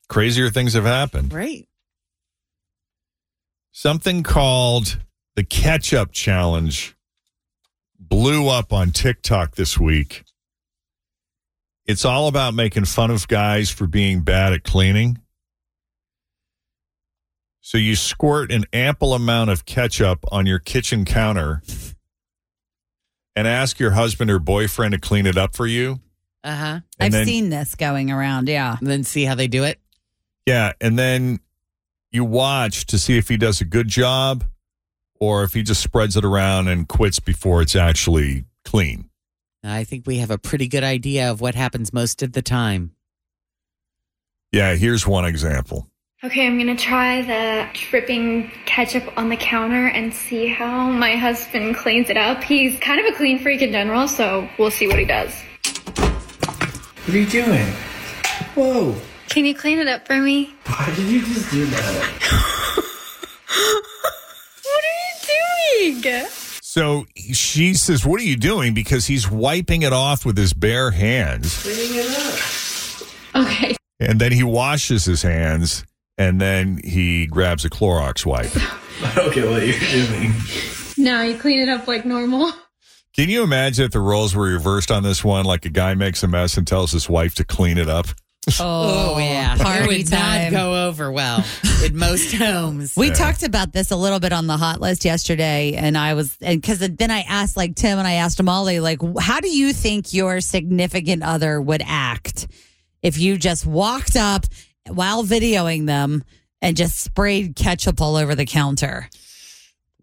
Crazier 0.07 0.49
things 0.49 0.73
have 0.73 0.85
happened. 0.85 1.33
Right. 1.33 1.67
Something 3.73 4.23
called 4.23 4.99
the 5.35 5.43
Ketchup 5.43 6.13
Challenge 6.13 6.95
blew 7.99 8.47
up 8.47 8.71
on 8.71 8.91
TikTok 8.91 9.55
this 9.55 9.77
week. 9.77 10.23
It's 11.85 12.05
all 12.05 12.27
about 12.29 12.53
making 12.53 12.85
fun 12.85 13.11
of 13.11 13.27
guys 13.27 13.69
for 13.69 13.85
being 13.85 14.21
bad 14.21 14.53
at 14.53 14.63
cleaning. 14.63 15.19
So 17.61 17.77
you 17.77 17.95
squirt 17.95 18.51
an 18.51 18.65
ample 18.73 19.13
amount 19.13 19.49
of 19.51 19.65
ketchup 19.65 20.25
on 20.31 20.45
your 20.45 20.59
kitchen 20.59 21.05
counter 21.05 21.61
and 23.35 23.47
ask 23.47 23.79
your 23.79 23.91
husband 23.91 24.29
or 24.31 24.39
boyfriend 24.39 24.93
to 24.93 24.99
clean 24.99 25.25
it 25.25 25.37
up 25.37 25.55
for 25.55 25.67
you. 25.67 25.99
Uh 26.43 26.55
huh. 26.55 26.79
I've 26.99 27.11
then- 27.11 27.25
seen 27.25 27.49
this 27.49 27.75
going 27.75 28.09
around. 28.11 28.49
Yeah. 28.49 28.77
And 28.79 28.87
Then 28.87 29.03
see 29.03 29.25
how 29.25 29.35
they 29.35 29.47
do 29.47 29.63
it. 29.63 29.79
Yeah, 30.47 30.73
and 30.81 30.97
then 30.97 31.39
you 32.11 32.25
watch 32.25 32.87
to 32.87 32.97
see 32.97 33.15
if 33.17 33.29
he 33.29 33.37
does 33.37 33.61
a 33.61 33.65
good 33.65 33.87
job 33.87 34.43
or 35.19 35.43
if 35.43 35.53
he 35.53 35.61
just 35.61 35.83
spreads 35.83 36.17
it 36.17 36.25
around 36.25 36.67
and 36.67 36.87
quits 36.87 37.19
before 37.19 37.61
it's 37.61 37.75
actually 37.75 38.45
clean. 38.65 39.07
I 39.63 39.83
think 39.83 40.07
we 40.07 40.17
have 40.17 40.31
a 40.31 40.39
pretty 40.39 40.67
good 40.67 40.83
idea 40.83 41.29
of 41.29 41.41
what 41.41 41.53
happens 41.53 41.93
most 41.93 42.23
of 42.23 42.33
the 42.33 42.41
time. 42.41 42.95
Yeah, 44.51 44.73
here's 44.73 45.05
one 45.05 45.25
example. 45.25 45.90
Okay, 46.23 46.45
I'm 46.45 46.59
gonna 46.59 46.75
try 46.75 47.23
the 47.23 47.67
dripping 47.73 48.51
ketchup 48.67 49.11
on 49.17 49.29
the 49.29 49.35
counter 49.35 49.87
and 49.87 50.13
see 50.13 50.45
how 50.45 50.91
my 50.91 51.15
husband 51.15 51.75
cleans 51.75 52.11
it 52.11 52.17
up. 52.17 52.43
He's 52.43 52.79
kind 52.79 52.99
of 52.99 53.11
a 53.11 53.17
clean 53.17 53.39
freak 53.39 53.63
in 53.63 53.71
general, 53.71 54.07
so 54.07 54.47
we'll 54.59 54.69
see 54.69 54.85
what 54.85 54.99
he 54.99 55.05
does. 55.05 55.33
What 55.95 57.09
are 57.09 57.17
you 57.17 57.25
doing? 57.25 57.65
Whoa. 58.53 58.95
Can 59.29 59.45
you 59.45 59.55
clean 59.55 59.79
it 59.79 59.87
up 59.87 60.05
for 60.05 60.17
me? 60.17 60.53
Why 60.67 60.93
did 60.95 61.07
you 61.07 61.25
just 61.25 61.49
do 61.49 61.65
that? 61.65 62.87
What 64.63 64.83
are 64.85 65.83
you 65.83 66.01
doing? 66.01 66.27
So 66.61 67.05
she 67.15 67.73
says, 67.73 68.05
What 68.05 68.21
are 68.21 68.23
you 68.23 68.37
doing? 68.37 68.75
Because 68.75 69.07
he's 69.07 69.29
wiping 69.29 69.81
it 69.81 69.91
off 69.91 70.23
with 70.23 70.37
his 70.37 70.53
bare 70.53 70.91
hands. 70.91 71.63
Cleaning 71.63 71.95
it 71.95 73.35
up. 73.35 73.43
Okay, 73.43 73.75
And 73.99 74.21
then 74.21 74.31
he 74.31 74.43
washes 74.43 75.05
his 75.05 75.23
hands 75.23 75.83
and 76.21 76.39
then 76.39 76.79
he 76.83 77.25
grabs 77.25 77.65
a 77.65 77.69
Clorox 77.69 78.25
wipe. 78.25 78.51
Okay, 79.17 79.49
what 79.49 79.65
you're 79.65 79.79
doing. 80.05 80.31
now 80.95 81.23
you 81.23 81.35
clean 81.35 81.59
it 81.59 81.69
up 81.69 81.87
like 81.87 82.05
normal. 82.05 82.51
Can 83.15 83.29
you 83.29 83.41
imagine 83.41 83.85
if 83.85 83.91
the 83.91 83.99
roles 83.99 84.35
were 84.35 84.43
reversed 84.43 84.91
on 84.91 85.01
this 85.01 85.23
one? 85.23 85.43
Like 85.43 85.65
a 85.65 85.69
guy 85.69 85.95
makes 85.95 86.21
a 86.21 86.27
mess 86.27 86.55
and 86.55 86.67
tells 86.67 86.91
his 86.91 87.09
wife 87.09 87.33
to 87.35 87.43
clean 87.43 87.79
it 87.79 87.89
up. 87.89 88.05
Oh, 88.59 89.13
oh, 89.15 89.19
yeah, 89.19 89.55
Party 89.55 89.87
would 89.99 90.07
time. 90.07 90.51
not 90.51 90.59
go 90.59 90.87
over 90.87 91.11
well 91.11 91.43
in 91.85 91.95
most 91.95 92.33
homes. 92.35 92.95
We 92.95 93.11
talked 93.11 93.43
about 93.43 93.71
this 93.71 93.91
a 93.91 93.95
little 93.95 94.19
bit 94.19 94.33
on 94.33 94.45
the 94.47 94.57
hot 94.57 94.81
list 94.81 95.05
yesterday, 95.05 95.73
and 95.73 95.95
I 95.97 96.15
was, 96.15 96.35
and 96.41 96.59
because 96.59 96.79
then 96.79 97.11
I 97.11 97.21
asked 97.21 97.55
like 97.55 97.75
Tim 97.75 97.99
and 97.99 98.07
I 98.07 98.13
asked 98.13 98.41
Molly, 98.41 98.79
like, 98.79 98.99
how 99.19 99.39
do 99.41 99.49
you 99.49 99.73
think 99.73 100.13
your 100.13 100.41
significant 100.41 101.21
other 101.23 101.61
would 101.61 101.83
act 101.85 102.47
if 103.03 103.17
you 103.19 103.37
just 103.37 103.65
walked 103.65 104.15
up 104.15 104.45
while 104.87 105.23
videoing 105.23 105.85
them 105.85 106.23
and 106.61 106.77
just 106.77 106.99
sprayed 106.99 107.55
ketchup 107.55 108.01
all 108.01 108.15
over 108.15 108.35
the 108.35 108.45
counter? 108.45 109.09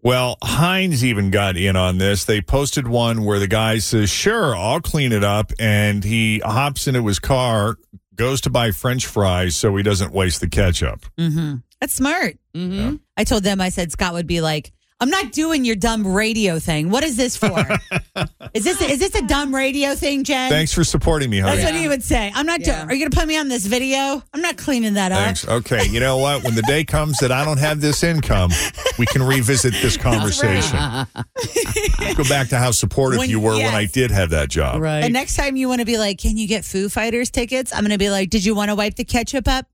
Well, 0.01 0.37
Heinz 0.41 1.03
even 1.03 1.29
got 1.29 1.57
in 1.57 1.75
on 1.75 1.97
this. 1.97 2.23
They 2.23 2.41
posted 2.41 2.87
one 2.87 3.25
where 3.25 3.39
the 3.39 3.47
guy 3.47 3.79
says, 3.79 4.09
Sure, 4.09 4.55
I'll 4.55 4.79
clean 4.79 5.11
it 5.11 5.23
up. 5.25 5.51
And 5.59 6.03
he 6.03 6.39
hops 6.39 6.87
into 6.87 7.05
his 7.05 7.19
car, 7.19 7.77
goes 8.15 8.41
to 8.41 8.49
buy 8.49 8.71
French 8.71 9.05
fries 9.05 9.55
so 9.57 9.75
he 9.75 9.83
doesn't 9.83 10.13
waste 10.13 10.39
the 10.39 10.47
ketchup. 10.47 11.05
Mm-hmm. 11.17 11.55
That's 11.81 11.93
smart. 11.93 12.37
Mm-hmm. 12.53 12.95
I 13.17 13.23
told 13.25 13.43
them, 13.43 13.59
I 13.59 13.69
said, 13.69 13.91
Scott 13.91 14.13
would 14.13 14.27
be 14.27 14.39
like, 14.41 14.71
I'm 15.01 15.09
not 15.09 15.31
doing 15.31 15.63
your 15.63 15.77
dumb 15.77 16.05
radio 16.05 16.59
thing. 16.59 16.89
What 16.89 17.05
is 17.05 17.15
this 17.15 17.37
for? 17.37 17.47
is 18.53 18.65
this 18.65 18.81
is 18.81 18.99
this 18.99 19.15
a 19.15 19.21
dumb 19.25 19.55
radio 19.55 19.95
thing, 19.95 20.25
Jen? 20.25 20.49
Thanks 20.49 20.73
for 20.73 20.83
supporting 20.83 21.29
me, 21.29 21.39
That's 21.39 21.61
honey. 21.61 21.71
what 21.73 21.81
he 21.81 21.87
would 21.87 22.03
say. 22.03 22.29
I'm 22.35 22.45
not. 22.45 22.59
Yeah. 22.59 22.83
Do- 22.83 22.89
are 22.89 22.93
you 22.93 22.99
going 22.99 23.11
to 23.11 23.17
put 23.17 23.25
me 23.27 23.37
on 23.37 23.47
this 23.47 23.65
video? 23.65 24.21
I'm 24.33 24.41
not 24.41 24.57
cleaning 24.57 24.95
that 24.95 25.13
up. 25.13 25.19
Thanks. 25.19 25.47
Okay. 25.47 25.85
You 25.87 26.01
know 26.01 26.17
what? 26.17 26.43
When 26.43 26.53
the 26.55 26.63
day 26.63 26.83
comes 26.83 27.17
that 27.19 27.31
I 27.31 27.45
don't 27.45 27.59
have 27.59 27.79
this 27.79 28.03
income, 28.03 28.51
we 28.97 29.05
can 29.05 29.23
revisit 29.23 29.73
this 29.81 29.95
conversation. 29.97 30.77
Go 30.77 32.23
back 32.27 32.49
to 32.49 32.57
how 32.57 32.71
supportive 32.71 33.19
When- 33.19 33.29
you 33.29 33.39
were 33.39 33.53
when 33.55 33.73
I 33.73 33.85
did 33.85 34.11
have 34.11 34.31
that 34.31 34.49
job. 34.49 34.81
Right. 34.81 35.03
And 35.05 35.13
next 35.13 35.37
time 35.37 35.55
you 35.55 35.69
want 35.69 35.79
to 35.79 35.85
be 35.85 35.97
like, 35.97 36.17
can 36.19 36.35
you 36.35 36.45
get 36.47 36.65
Foo 36.65 36.89
Fighters 36.89 37.29
tickets? 37.29 37.71
I'm 37.73 37.81
going 37.81 37.91
to 37.91 37.97
be 37.97 38.09
like, 38.09 38.29
did 38.29 38.43
you 38.43 38.53
want 38.53 38.69
to 38.69 38.75
wipe 38.75 38.95
the 38.95 39.05
ketchup 39.05 39.47
up 39.47 39.65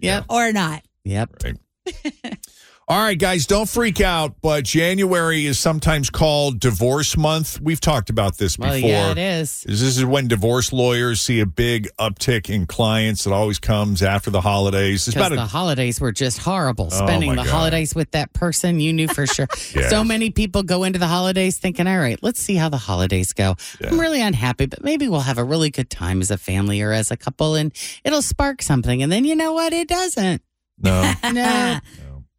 Yep. 0.00 0.26
or 0.28 0.52
not? 0.52 0.82
Yep. 1.04 1.30
All 2.86 3.00
right, 3.00 3.18
guys, 3.18 3.46
don't 3.46 3.66
freak 3.66 4.02
out, 4.02 4.42
but 4.42 4.64
January 4.64 5.46
is 5.46 5.58
sometimes 5.58 6.10
called 6.10 6.60
divorce 6.60 7.16
month. 7.16 7.58
We've 7.58 7.80
talked 7.80 8.10
about 8.10 8.36
this 8.36 8.58
before. 8.58 8.72
Well, 8.72 8.78
yeah, 8.78 9.10
it 9.12 9.16
is. 9.16 9.64
Is 9.66 9.80
This 9.80 9.96
is 9.96 10.04
when 10.04 10.28
divorce 10.28 10.70
lawyers 10.70 11.22
see 11.22 11.40
a 11.40 11.46
big 11.46 11.88
uptick 11.98 12.50
in 12.50 12.66
clients. 12.66 13.26
It 13.26 13.32
always 13.32 13.58
comes 13.58 14.02
after 14.02 14.30
the 14.30 14.42
holidays. 14.42 15.08
It's 15.08 15.14
Because 15.14 15.30
the 15.30 15.46
holidays 15.46 15.98
were 15.98 16.12
just 16.12 16.36
horrible. 16.36 16.90
Oh, 16.92 17.06
Spending 17.06 17.30
the 17.30 17.36
God. 17.36 17.46
holidays 17.46 17.94
with 17.94 18.10
that 18.10 18.34
person 18.34 18.80
you 18.80 18.92
knew 18.92 19.08
for 19.08 19.26
sure. 19.26 19.48
Yes. 19.74 19.90
So 19.90 20.04
many 20.04 20.30
people 20.30 20.62
go 20.62 20.84
into 20.84 20.98
the 20.98 21.06
holidays 21.06 21.58
thinking, 21.58 21.86
all 21.88 21.98
right, 21.98 22.18
let's 22.22 22.38
see 22.40 22.54
how 22.54 22.68
the 22.68 22.76
holidays 22.76 23.32
go. 23.32 23.56
Yeah. 23.80 23.88
I'm 23.90 23.98
really 23.98 24.20
unhappy, 24.20 24.66
but 24.66 24.84
maybe 24.84 25.08
we'll 25.08 25.20
have 25.20 25.38
a 25.38 25.42
really 25.42 25.70
good 25.70 25.88
time 25.90 26.20
as 26.20 26.30
a 26.30 26.36
family 26.38 26.80
or 26.82 26.92
as 26.92 27.10
a 27.10 27.16
couple 27.16 27.54
and 27.54 27.72
it'll 28.04 28.22
spark 28.22 28.60
something. 28.62 29.02
And 29.02 29.10
then 29.10 29.24
you 29.24 29.34
know 29.34 29.52
what? 29.52 29.72
It 29.72 29.88
doesn't. 29.88 30.42
no. 30.78 31.12
No. 31.32 31.80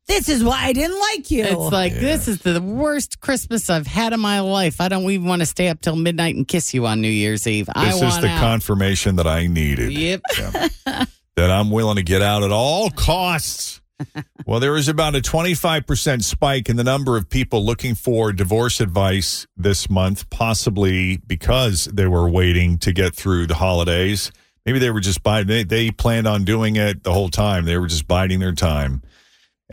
This 0.07 0.29
is 0.29 0.43
why 0.43 0.65
I 0.65 0.73
didn't 0.73 0.99
like 0.99 1.31
you. 1.31 1.43
It's 1.43 1.71
like, 1.71 1.93
this 1.93 2.27
is 2.27 2.39
the 2.39 2.61
worst 2.61 3.19
Christmas 3.21 3.69
I've 3.71 3.87
had 3.87 4.13
in 4.13 4.19
my 4.19 4.39
life. 4.41 4.79
I 4.79 4.87
don't 4.87 5.09
even 5.09 5.27
want 5.27 5.41
to 5.41 5.47
stay 5.47 5.67
up 5.67 5.81
till 5.81 5.95
midnight 5.95 6.35
and 6.35 6.47
kiss 6.47 6.73
you 6.75 6.85
on 6.85 7.01
New 7.01 7.07
Year's 7.09 7.47
Eve. 7.47 7.67
I 7.73 7.85
This 7.85 7.95
is 7.95 8.01
want 8.01 8.21
the 8.21 8.27
out. 8.29 8.39
confirmation 8.39 9.15
that 9.15 9.25
I 9.25 9.47
needed. 9.47 9.91
Yep. 9.91 10.21
that 10.85 11.09
I'm 11.51 11.71
willing 11.71 11.95
to 11.95 12.03
get 12.03 12.21
out 12.21 12.43
at 12.43 12.51
all 12.51 12.91
costs. 12.91 13.81
well, 14.45 14.59
there 14.59 14.77
is 14.77 14.87
about 14.89 15.15
a 15.15 15.21
25% 15.21 16.23
spike 16.23 16.69
in 16.69 16.75
the 16.75 16.83
number 16.83 17.17
of 17.17 17.27
people 17.29 17.65
looking 17.65 17.95
for 17.95 18.31
divorce 18.31 18.79
advice 18.81 19.47
this 19.57 19.89
month, 19.89 20.29
possibly 20.29 21.17
because 21.17 21.85
they 21.85 22.05
were 22.05 22.29
waiting 22.29 22.77
to 22.79 22.91
get 22.91 23.15
through 23.15 23.47
the 23.47 23.55
holidays. 23.55 24.31
Maybe 24.67 24.77
they 24.79 24.91
were 24.91 24.99
just 24.99 25.23
biding, 25.23 25.47
they, 25.47 25.63
they 25.63 25.91
planned 25.91 26.27
on 26.27 26.43
doing 26.43 26.75
it 26.75 27.03
the 27.03 27.13
whole 27.13 27.29
time. 27.29 27.65
They 27.65 27.77
were 27.77 27.87
just 27.87 28.07
biding 28.07 28.39
their 28.39 28.53
time. 28.53 29.01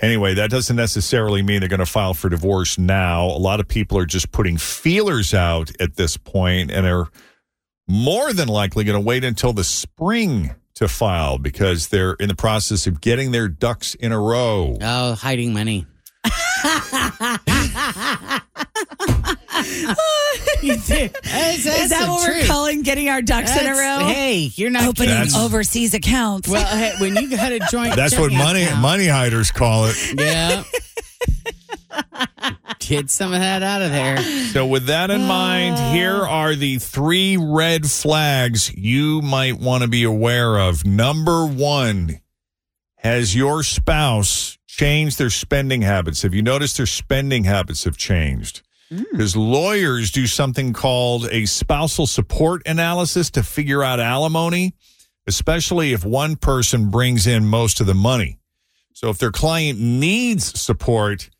Anyway, 0.00 0.34
that 0.34 0.50
doesn't 0.50 0.76
necessarily 0.76 1.42
mean 1.42 1.60
they're 1.60 1.68
going 1.68 1.80
to 1.80 1.86
file 1.86 2.14
for 2.14 2.30
divorce 2.30 2.78
now. 2.78 3.26
A 3.26 3.38
lot 3.38 3.60
of 3.60 3.68
people 3.68 3.98
are 3.98 4.06
just 4.06 4.32
putting 4.32 4.56
feelers 4.56 5.34
out 5.34 5.70
at 5.80 5.96
this 5.96 6.16
point 6.16 6.70
and 6.70 6.86
are 6.86 7.08
more 7.86 8.32
than 8.32 8.48
likely 8.48 8.84
going 8.84 8.98
to 8.98 9.06
wait 9.06 9.22
until 9.22 9.52
the 9.52 9.64
spring 9.64 10.54
to 10.74 10.88
file 10.88 11.36
because 11.36 11.88
they're 11.88 12.14
in 12.14 12.28
the 12.28 12.34
process 12.34 12.86
of 12.86 13.02
getting 13.02 13.32
their 13.32 13.48
ducks 13.48 13.94
in 13.94 14.12
a 14.12 14.18
row. 14.18 14.78
Oh, 14.80 15.14
hiding 15.14 15.52
money. 15.52 15.86
Is, 20.62 21.66
is 21.66 21.90
that 21.90 22.06
what 22.08 22.28
we're 22.28 22.44
calling 22.46 22.82
getting 22.82 23.08
our 23.08 23.20
ducks 23.22 23.54
in 23.58 23.66
a 23.66 23.70
row? 23.72 24.06
Hey, 24.06 24.50
you're 24.54 24.70
not 24.70 24.86
Opening 24.86 25.10
That's- 25.10 25.36
overseas 25.36 25.92
accounts. 25.94 26.48
Well, 26.48 26.64
hey, 26.66 26.92
when 26.98 27.16
you 27.16 27.36
had 27.36 27.52
a 27.52 27.58
joint, 27.70 27.96
That's 27.96 28.18
what 28.18 28.32
money 28.32 28.62
account- 28.62 28.80
money 28.80 29.06
hiders 29.06 29.50
call 29.50 29.86
it. 29.86 29.96
Yeah. 30.18 30.62
Get 32.78 33.10
some 33.10 33.32
of 33.32 33.40
that 33.40 33.62
out 33.62 33.82
of 33.82 33.90
there. 33.90 34.18
So 34.52 34.66
with 34.66 34.86
that 34.86 35.10
in 35.10 35.22
mind, 35.26 35.76
uh. 35.76 35.92
here 35.92 36.26
are 36.26 36.54
the 36.54 36.78
three 36.78 37.36
red 37.36 37.86
flags 37.90 38.72
you 38.74 39.22
might 39.22 39.58
want 39.58 39.82
to 39.82 39.88
be 39.88 40.02
aware 40.04 40.58
of. 40.58 40.84
Number 40.84 41.46
1, 41.46 42.20
Has 42.96 43.34
your 43.36 43.62
spouse 43.62 44.58
changed 44.66 45.18
their 45.18 45.30
spending 45.30 45.82
habits? 45.82 46.22
Have 46.22 46.34
you 46.34 46.42
noticed 46.42 46.76
their 46.76 46.86
spending 46.86 47.44
habits 47.44 47.84
have 47.84 47.96
changed? 47.96 48.62
Because 49.10 49.36
lawyers 49.36 50.10
do 50.10 50.26
something 50.26 50.72
called 50.72 51.26
a 51.30 51.46
spousal 51.46 52.06
support 52.06 52.62
analysis 52.66 53.30
to 53.32 53.42
figure 53.42 53.82
out 53.82 54.00
alimony, 54.00 54.74
especially 55.26 55.92
if 55.92 56.04
one 56.04 56.36
person 56.36 56.90
brings 56.90 57.26
in 57.26 57.46
most 57.46 57.80
of 57.80 57.86
the 57.86 57.94
money. 57.94 58.38
So 58.92 59.08
if 59.08 59.18
their 59.18 59.30
client 59.32 59.78
needs 59.80 60.60
support, 60.60 61.30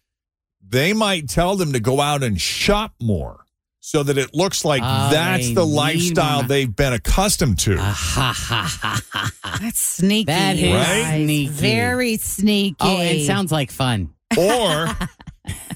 they 0.67 0.93
might 0.93 1.29
tell 1.29 1.57
them 1.57 1.73
to 1.75 1.81
go 1.81 2.01
out 2.01 2.23
and 2.23 2.41
shop 2.41 2.95
more 3.01 3.45
so 3.81 4.03
that 4.03 4.17
it 4.17 4.33
looks 4.35 4.65
like 4.65 4.81
Oh, 4.83 5.11
that's 5.11 5.53
the 5.53 5.67
lifestyle 5.67 6.39
more. 6.43 6.49
they've 6.49 6.75
been 6.75 6.93
accustomed 6.93 7.59
to. 7.61 7.77
Ah, 7.79 7.93
ha, 7.93 8.33
ha, 8.35 8.79
ha, 8.81 9.01
ha, 9.13 9.31
ha. 9.43 9.59
That's 9.61 9.81
sneaky. 9.81 10.25
That 10.27 10.57
is 10.57 10.73
Right? 10.73 11.15
sneaky. 11.25 11.49
Very 11.49 12.17
sneaky. 12.17 12.77
Oh, 12.81 13.01
it 13.01 13.27
sounds 13.27 13.53
like 13.53 13.71
fun. 13.71 14.11
or 14.39 14.87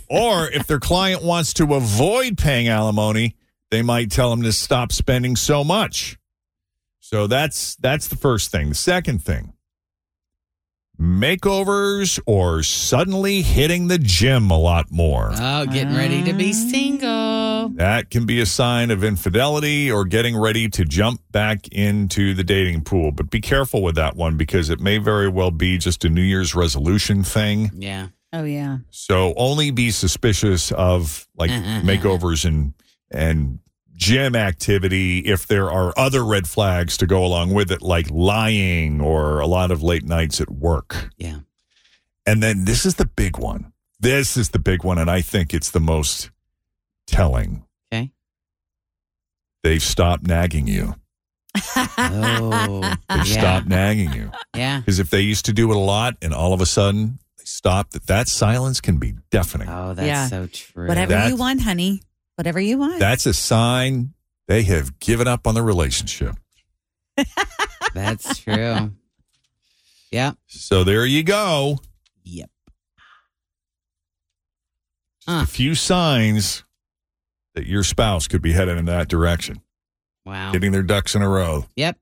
or 0.08 0.48
if 0.50 0.66
their 0.66 0.80
client 0.80 1.22
wants 1.22 1.54
to 1.54 1.74
avoid 1.74 2.38
paying 2.38 2.68
alimony, 2.68 3.36
they 3.70 3.82
might 3.82 4.10
tell 4.10 4.30
them 4.30 4.42
to 4.42 4.52
stop 4.52 4.92
spending 4.92 5.36
so 5.36 5.64
much. 5.64 6.18
So 7.00 7.26
that's 7.26 7.76
that's 7.76 8.08
the 8.08 8.16
first 8.16 8.50
thing. 8.50 8.70
The 8.70 8.74
second 8.74 9.22
thing. 9.22 9.52
Makeovers 10.98 12.18
or 12.24 12.62
suddenly 12.62 13.42
hitting 13.42 13.88
the 13.88 13.98
gym 13.98 14.50
a 14.50 14.58
lot 14.58 14.90
more. 14.90 15.30
Oh, 15.34 15.66
getting 15.66 15.94
ready 15.94 16.22
to 16.24 16.32
be 16.32 16.54
single. 16.54 17.68
That 17.74 18.08
can 18.10 18.24
be 18.24 18.40
a 18.40 18.46
sign 18.46 18.90
of 18.90 19.04
infidelity 19.04 19.90
or 19.90 20.06
getting 20.06 20.38
ready 20.38 20.70
to 20.70 20.84
jump 20.86 21.20
back 21.30 21.68
into 21.68 22.32
the 22.32 22.42
dating 22.42 22.84
pool. 22.84 23.12
But 23.12 23.28
be 23.30 23.42
careful 23.42 23.82
with 23.82 23.94
that 23.96 24.16
one 24.16 24.38
because 24.38 24.70
it 24.70 24.80
may 24.80 24.96
very 24.96 25.28
well 25.28 25.50
be 25.50 25.76
just 25.76 26.04
a 26.04 26.08
New 26.08 26.22
Year's 26.22 26.54
resolution 26.54 27.22
thing. 27.22 27.70
Yeah. 27.74 28.08
Oh 28.32 28.44
yeah. 28.44 28.78
So 28.90 29.34
only 29.36 29.70
be 29.70 29.90
suspicious 29.90 30.72
of 30.72 31.26
like 31.36 31.50
Uh-uh. 31.50 31.82
makeovers 31.82 32.44
and 32.44 32.74
and 33.10 33.58
gym 33.94 34.36
activity 34.36 35.20
if 35.20 35.46
there 35.46 35.70
are 35.70 35.92
other 35.96 36.24
red 36.24 36.46
flags 36.46 36.96
to 36.98 37.06
go 37.06 37.24
along 37.24 37.54
with 37.54 37.70
it, 37.72 37.80
like 37.82 38.10
lying 38.10 39.00
or 39.00 39.40
a 39.40 39.46
lot 39.46 39.70
of 39.70 39.82
late 39.82 40.04
nights 40.04 40.40
at 40.40 40.50
work. 40.50 41.10
Yeah. 41.16 41.38
And 42.26 42.42
then 42.42 42.64
this 42.64 42.84
is 42.84 42.96
the 42.96 43.06
big 43.06 43.38
one. 43.38 43.72
This 43.98 44.36
is 44.36 44.50
the 44.50 44.58
big 44.58 44.84
one, 44.84 44.98
and 44.98 45.10
I 45.10 45.22
think 45.22 45.54
it's 45.54 45.70
the 45.70 45.80
most 45.80 46.30
telling. 47.06 47.64
Okay. 47.90 48.10
They've 49.62 49.82
stopped 49.82 50.26
nagging 50.26 50.66
you. 50.66 50.96
Oh, 51.96 52.80
They've 53.08 53.26
yeah. 53.26 53.40
stopped 53.40 53.66
nagging 53.68 54.12
you. 54.12 54.30
Yeah. 54.54 54.80
Because 54.80 54.98
if 54.98 55.08
they 55.08 55.20
used 55.22 55.46
to 55.46 55.52
do 55.54 55.70
it 55.70 55.76
a 55.76 55.78
lot 55.80 56.16
and 56.20 56.34
all 56.34 56.52
of 56.52 56.60
a 56.60 56.66
sudden 56.66 57.18
they 57.18 57.25
stop, 57.46 57.90
that 57.90 58.06
that 58.06 58.28
silence 58.28 58.80
can 58.80 58.98
be 58.98 59.14
deafening. 59.30 59.68
Oh, 59.68 59.94
that's 59.94 60.06
Yeah. 60.06 60.26
so 60.28 60.46
true. 60.46 60.88
Whatever 60.88 61.10
That's- 61.12 61.30
you 61.30 61.36
want, 61.36 61.62
honey. 61.62 62.02
Whatever 62.36 62.60
you 62.60 62.76
want. 62.78 62.98
That's 62.98 63.24
a 63.26 63.32
sign 63.32 64.12
they 64.48 64.62
have 64.64 64.98
given 65.00 65.26
up 65.26 65.46
on 65.46 65.54
the 65.54 65.62
relationship. 65.62 66.36
That's 67.94 68.38
true. 68.38 68.92
yeah. 70.10 70.32
So 70.46 70.84
there 70.84 71.06
you 71.06 71.22
go. 71.22 71.78
Yep. 72.24 72.50
Just 75.20 75.28
Huh. 75.28 75.42
a 75.42 75.46
few 75.46 75.74
signs 75.74 76.62
that 77.54 77.66
your 77.66 77.82
spouse 77.82 78.28
could 78.28 78.42
be 78.42 78.52
headed 78.52 78.76
in 78.76 78.84
that 78.84 79.08
direction, 79.08 79.62
Wow. 80.26 80.52
getting 80.52 80.72
their 80.72 80.82
ducks 80.82 81.14
in 81.14 81.22
a 81.22 81.28
row. 81.28 81.66
Yep. 81.76 81.98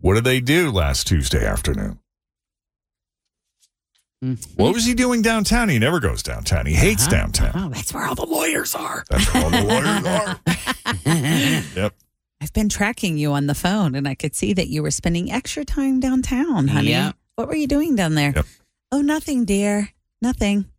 What 0.00 0.14
did 0.14 0.24
they 0.24 0.40
do 0.40 0.70
last 0.72 1.06
Tuesday 1.06 1.44
afternoon? 1.46 1.98
Mhm. 4.24 4.56
What 4.56 4.74
was 4.74 4.84
he 4.84 4.94
doing 4.94 5.22
downtown? 5.22 5.68
He 5.68 5.78
never 5.78 6.00
goes 6.00 6.22
downtown. 6.24 6.66
He 6.66 6.74
hates 6.74 7.02
Uh-huh. 7.06 7.16
downtown. 7.16 7.52
Oh, 7.54 7.68
that's 7.68 7.94
where 7.94 8.04
all 8.06 8.14
the 8.16 8.26
lawyers 8.26 8.74
are. 8.74 9.04
That's 9.10 9.32
where 9.32 9.44
all 9.44 9.50
the 9.50 9.62
lawyers 9.64 10.04
are. 10.06 10.40
Yep. 11.76 11.94
I've 12.40 12.52
been 12.52 12.68
tracking 12.68 13.18
you 13.18 13.32
on 13.32 13.46
the 13.46 13.54
phone 13.54 13.94
and 13.94 14.06
I 14.08 14.14
could 14.14 14.34
see 14.34 14.52
that 14.54 14.68
you 14.68 14.82
were 14.82 14.90
spending 14.90 15.30
extra 15.30 15.64
time 15.64 16.00
downtown, 16.00 16.68
honey. 16.68 16.90
Yeah. 16.90 17.12
What 17.36 17.48
were 17.48 17.54
you 17.56 17.66
doing 17.66 17.94
down 17.96 18.14
there? 18.14 18.32
Yep. 18.34 18.46
Oh, 18.92 19.00
nothing, 19.02 19.44
dear. 19.44 19.90
Nothing. 20.22 20.64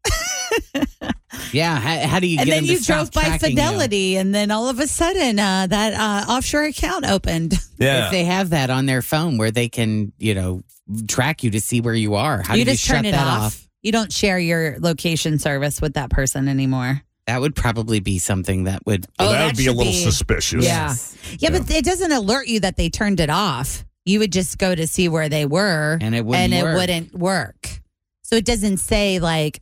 Yeah. 1.54 1.80
How, 1.80 2.08
how 2.08 2.20
do 2.20 2.28
you 2.28 2.38
and 2.40 2.46
get 2.48 2.54
then 2.56 2.64
them 2.66 2.72
you 2.76 2.80
drove 2.80 3.12
by 3.12 3.22
tracking 3.24 3.52
you? 3.52 3.56
Fidelity, 3.56 4.18
and 4.18 4.36
then 4.36 4.52
all 4.52 4.68
of 4.70 4.80
a 4.80 4.86
sudden, 4.88 5.40
uh, 5.40 5.66
that 5.68 5.94
uh, 5.94 6.32
offshore 6.32 6.64
account 6.66 7.06
opened. 7.06 7.54
Yeah, 7.80 8.06
If 8.06 8.12
they 8.12 8.26
have 8.26 8.50
that 8.52 8.70
on 8.70 8.86
their 8.86 9.02
phone 9.02 9.38
where 9.38 9.50
they 9.52 9.68
can, 9.70 10.12
you 10.20 10.36
know, 10.36 10.62
track 11.08 11.44
you 11.44 11.52
to 11.52 11.62
see 11.62 11.82
where 11.82 11.94
you 11.94 12.16
are, 12.16 12.42
how 12.42 12.56
you 12.56 12.66
do 12.66 12.72
just 12.72 12.88
you 12.88 12.94
turn 12.96 13.04
shut 13.04 13.06
it 13.08 13.12
that 13.18 13.28
off. 13.28 13.42
off? 13.44 13.68
You 13.82 13.92
don't 13.92 14.12
share 14.12 14.38
your 14.40 14.78
location 14.80 15.40
service 15.40 15.82
with 15.82 15.94
that 15.94 16.10
person 16.10 16.48
anymore. 16.48 17.02
That 17.28 17.42
would 17.42 17.56
probably 17.56 18.00
be 18.00 18.18
something 18.18 18.64
that 18.64 18.86
would. 18.86 19.06
Well, 19.20 19.30
Oh, 19.30 19.32
that, 19.32 19.38
that 19.40 19.46
would 19.46 19.58
be 19.58 19.68
a 19.68 19.72
little 19.74 19.94
be- 19.94 20.04
suspicious. 20.04 20.66
Yeah. 20.66 20.96
Yeah, 21.38 21.52
but 21.52 21.70
it 21.72 21.86
doesn't 21.86 22.12
alert 22.12 22.48
you 22.48 22.60
that 22.62 22.76
they 22.76 22.90
turned 22.90 23.20
it 23.20 23.30
off. 23.30 23.86
You 24.06 24.20
would 24.20 24.32
just 24.32 24.58
go 24.58 24.74
to 24.74 24.88
see 24.88 25.08
where 25.10 25.30
they 25.30 25.46
were, 25.46 26.00
And 26.02 26.16
it 26.16 26.26
wouldn't 26.26 26.54
and 26.54 26.64
work. 26.64 26.74
it 26.74 26.78
wouldn't 26.78 27.14
work. 27.16 27.82
So 28.24 28.36
it 28.36 28.46
doesn't 28.46 28.78
say 28.78 29.20
like 29.20 29.60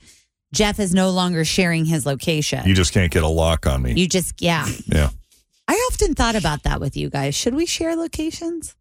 Jeff 0.53 0.79
is 0.79 0.93
no 0.93 1.09
longer 1.09 1.43
sharing 1.43 1.83
his 1.83 2.05
location. 2.05 2.65
You 2.65 2.73
just 2.73 2.93
can't 2.93 3.11
get 3.11 3.23
a 3.23 3.27
lock 3.27 3.67
on 3.67 3.81
me. 3.81 3.93
You 3.95 4.07
just 4.07 4.41
yeah. 4.41 4.65
yeah. 4.85 5.09
I 5.67 5.73
often 5.91 6.13
thought 6.15 6.35
about 6.35 6.63
that 6.63 6.79
with 6.79 6.95
you 6.95 7.09
guys. 7.09 7.35
Should 7.35 7.53
we 7.53 7.65
share 7.65 7.95
locations? 7.97 8.75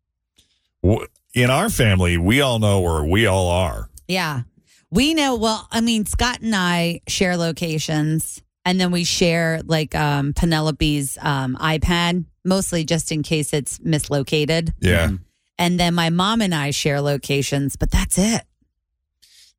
In 1.34 1.50
our 1.50 1.68
family, 1.68 2.16
we 2.16 2.40
all 2.40 2.58
know 2.58 2.80
where 2.80 3.04
we 3.04 3.26
all 3.26 3.48
are. 3.48 3.90
Yeah. 4.08 4.42
We 4.90 5.14
know 5.14 5.36
well, 5.36 5.68
I 5.70 5.80
mean, 5.80 6.06
Scott 6.06 6.40
and 6.40 6.54
I 6.54 7.00
share 7.08 7.36
locations 7.36 8.42
and 8.64 8.80
then 8.80 8.90
we 8.90 9.04
share 9.04 9.60
like 9.64 9.94
um 9.94 10.32
Penelope's 10.32 11.18
um 11.20 11.56
iPad, 11.60 12.24
mostly 12.44 12.84
just 12.84 13.12
in 13.12 13.22
case 13.22 13.52
it's 13.52 13.80
mislocated. 13.80 14.74
Yeah. 14.80 15.10
And 15.58 15.80
then 15.80 15.94
my 15.94 16.10
mom 16.10 16.42
and 16.42 16.54
I 16.54 16.70
share 16.70 17.00
locations, 17.00 17.76
but 17.76 17.90
that's 17.90 18.18
it. 18.18 18.42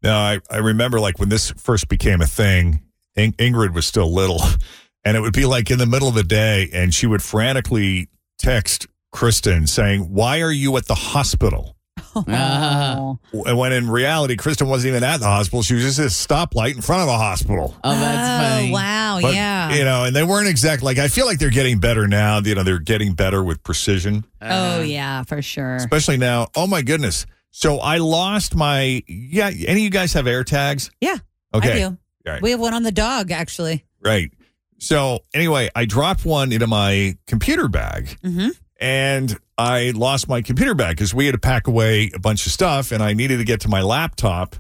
Now, 0.04 0.20
I, 0.20 0.40
I 0.52 0.58
remember 0.58 1.00
like 1.00 1.20
when 1.20 1.30
this 1.30 1.52
first 1.52 1.90
became 1.90 2.22
a 2.22 2.28
thing, 2.28 2.82
In- 3.16 3.34
Ingrid 3.34 3.74
was 3.74 3.88
still 3.88 4.14
little, 4.14 4.42
and 5.06 5.18
it 5.18 5.22
would 5.22 5.34
be 5.34 5.46
like 5.46 5.72
in 5.72 5.80
the 5.80 5.88
middle 5.88 6.08
of 6.08 6.14
the 6.14 6.24
day, 6.24 6.70
and 6.72 6.94
she 6.94 7.08
would 7.08 7.24
frantically 7.24 8.10
text 8.38 8.88
Kristen 9.12 9.68
saying, 9.68 10.02
Why 10.14 10.42
are 10.42 10.52
you 10.52 10.76
at 10.78 10.86
the 10.86 10.96
hospital? 10.96 11.76
Oh. 12.16 13.20
And 13.46 13.58
when 13.58 13.72
in 13.74 13.90
reality, 13.90 14.36
Kristen 14.38 14.68
wasn't 14.68 14.90
even 14.92 15.04
at 15.04 15.18
the 15.20 15.26
hospital. 15.28 15.62
She 15.62 15.76
was 15.76 15.84
just 15.84 16.00
at 16.00 16.06
a 16.06 16.10
stoplight 16.10 16.76
in 16.76 16.82
front 16.82 17.02
of 17.02 17.08
the 17.08 17.18
hospital. 17.18 17.76
Oh, 17.84 17.92
that's 17.92 18.44
Oh, 18.54 18.58
funny. 18.60 18.72
wow. 18.72 19.20
But, 19.22 19.34
yeah. 19.36 19.74
You 19.76 19.84
know, 19.86 20.04
and 20.06 20.16
they 20.16 20.24
weren't 20.24 20.48
exact. 20.48 20.82
Like, 20.84 20.98
I 20.98 21.08
feel 21.10 21.26
like 21.26 21.38
they're 21.40 21.50
getting 21.50 21.80
better 21.80 22.08
now. 22.08 22.40
You 22.40 22.56
know, 22.56 22.64
they're 22.64 22.80
getting 22.80 23.14
better 23.14 23.44
with 23.44 23.62
precision, 23.64 24.26
oh, 24.42 24.82
yeah, 24.82 25.24
for 25.24 25.42
sure. 25.42 25.76
especially 25.76 26.18
now. 26.18 26.48
Oh, 26.56 26.66
my 26.68 26.82
goodness. 26.82 27.26
So 27.52 27.78
I 27.80 27.98
lost 27.98 28.56
my. 28.56 29.04
Yeah. 29.08 29.48
Any 29.50 29.72
of 29.72 29.78
you 29.80 29.90
guys 29.90 30.14
have 30.14 30.26
AirTags? 30.26 30.90
Yeah. 31.02 31.18
Okay. 31.54 31.72
I 31.74 31.90
do. 31.90 31.98
All 32.28 32.34
right. 32.34 32.42
We 32.42 32.52
have 32.52 32.60
one 32.60 32.74
on 32.74 32.84
the 32.84 32.92
dog, 32.92 33.32
actually. 33.32 33.86
Right. 34.04 34.32
So 34.80 35.20
anyway, 35.34 35.70
I 35.76 35.86
dropped 35.86 36.24
one 36.26 36.52
into 36.52 36.68
my 36.68 37.18
computer 37.26 37.68
bag 37.68 38.18
Mm-hmm. 38.24 38.50
And 38.80 39.38
I 39.58 39.92
lost 39.96 40.28
my 40.28 40.42
computer 40.42 40.76
bag 40.76 40.96
because 40.96 41.14
we 41.14 41.26
had 41.26 41.34
to 41.34 41.40
pack 41.40 41.68
away 41.68 42.12
a 42.14 42.20
bunch 42.20 42.46
of 42.46 42.52
stuff 42.52 42.92
and 42.92 43.02
I 43.02 43.14
needed 43.14 43.38
to 43.38 43.44
get 43.44 43.62
to 43.62 43.70
my 43.70 43.82
laptop 43.82 44.56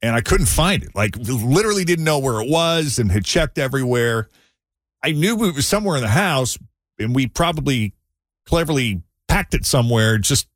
and 0.00 0.14
I 0.14 0.20
couldn't 0.20 0.46
find 0.46 0.82
it. 0.82 0.94
Like 0.94 1.16
literally 1.16 1.84
didn't 1.84 2.04
know 2.04 2.18
where 2.18 2.40
it 2.40 2.48
was 2.50 2.98
and 2.98 3.12
had 3.12 3.24
checked 3.24 3.58
everywhere. 3.58 4.28
I 5.02 5.12
knew 5.12 5.44
it 5.44 5.54
was 5.54 5.66
somewhere 5.66 5.96
in 5.96 6.02
the 6.02 6.08
house 6.08 6.58
and 6.98 7.14
we 7.14 7.26
probably 7.26 7.94
cleverly 8.46 9.02
packed 9.28 9.54
it 9.54 9.66
somewhere 9.66 10.18
just 10.18 10.48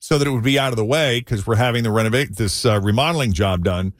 so 0.00 0.18
that 0.18 0.28
it 0.28 0.30
would 0.30 0.44
be 0.44 0.58
out 0.58 0.72
of 0.72 0.76
the 0.76 0.84
way 0.84 1.20
because 1.20 1.46
we're 1.46 1.56
having 1.56 1.82
the 1.82 1.90
renovate 1.90 2.36
this 2.36 2.64
uh, 2.64 2.80
remodeling 2.80 3.32
job 3.32 3.64
done. 3.64 3.94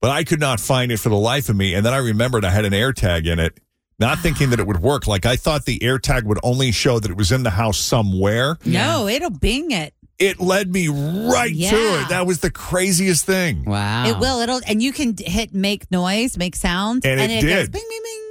But 0.00 0.10
I 0.10 0.24
could 0.24 0.40
not 0.40 0.60
find 0.60 0.92
it 0.92 0.98
for 0.98 1.08
the 1.08 1.16
life 1.16 1.48
of 1.48 1.56
me. 1.56 1.74
And 1.74 1.84
then 1.84 1.94
I 1.94 1.98
remembered 1.98 2.44
I 2.44 2.50
had 2.50 2.66
an 2.66 2.74
AirTag 2.74 3.26
in 3.26 3.38
it, 3.38 3.58
not 3.98 4.18
thinking 4.18 4.50
that 4.50 4.60
it 4.60 4.66
would 4.66 4.80
work. 4.80 5.06
Like 5.06 5.26
I 5.26 5.36
thought 5.36 5.64
the 5.64 5.78
AirTag 5.80 6.24
would 6.24 6.38
only 6.42 6.72
show 6.72 6.98
that 6.98 7.10
it 7.10 7.16
was 7.16 7.30
in 7.32 7.42
the 7.42 7.50
house 7.50 7.78
somewhere. 7.78 8.58
No, 8.64 9.06
it'll 9.08 9.30
bing 9.30 9.70
it. 9.70 9.94
It 10.18 10.38
led 10.40 10.70
me 10.70 10.88
right 10.88 11.52
to 11.52 12.00
it. 12.00 12.08
That 12.08 12.24
was 12.26 12.38
the 12.40 12.50
craziest 12.50 13.26
thing. 13.26 13.64
Wow. 13.64 14.06
It 14.06 14.18
will. 14.18 14.40
It'll, 14.40 14.60
and 14.66 14.80
you 14.82 14.92
can 14.92 15.16
hit 15.18 15.52
make 15.52 15.90
noise, 15.90 16.38
make 16.38 16.54
sound, 16.54 17.04
And 17.04 17.20
it 17.20 17.42
goes 17.42 17.42
did. 17.42 17.72
bing, 17.72 17.82
bing, 17.88 18.00
bing. 18.04 18.22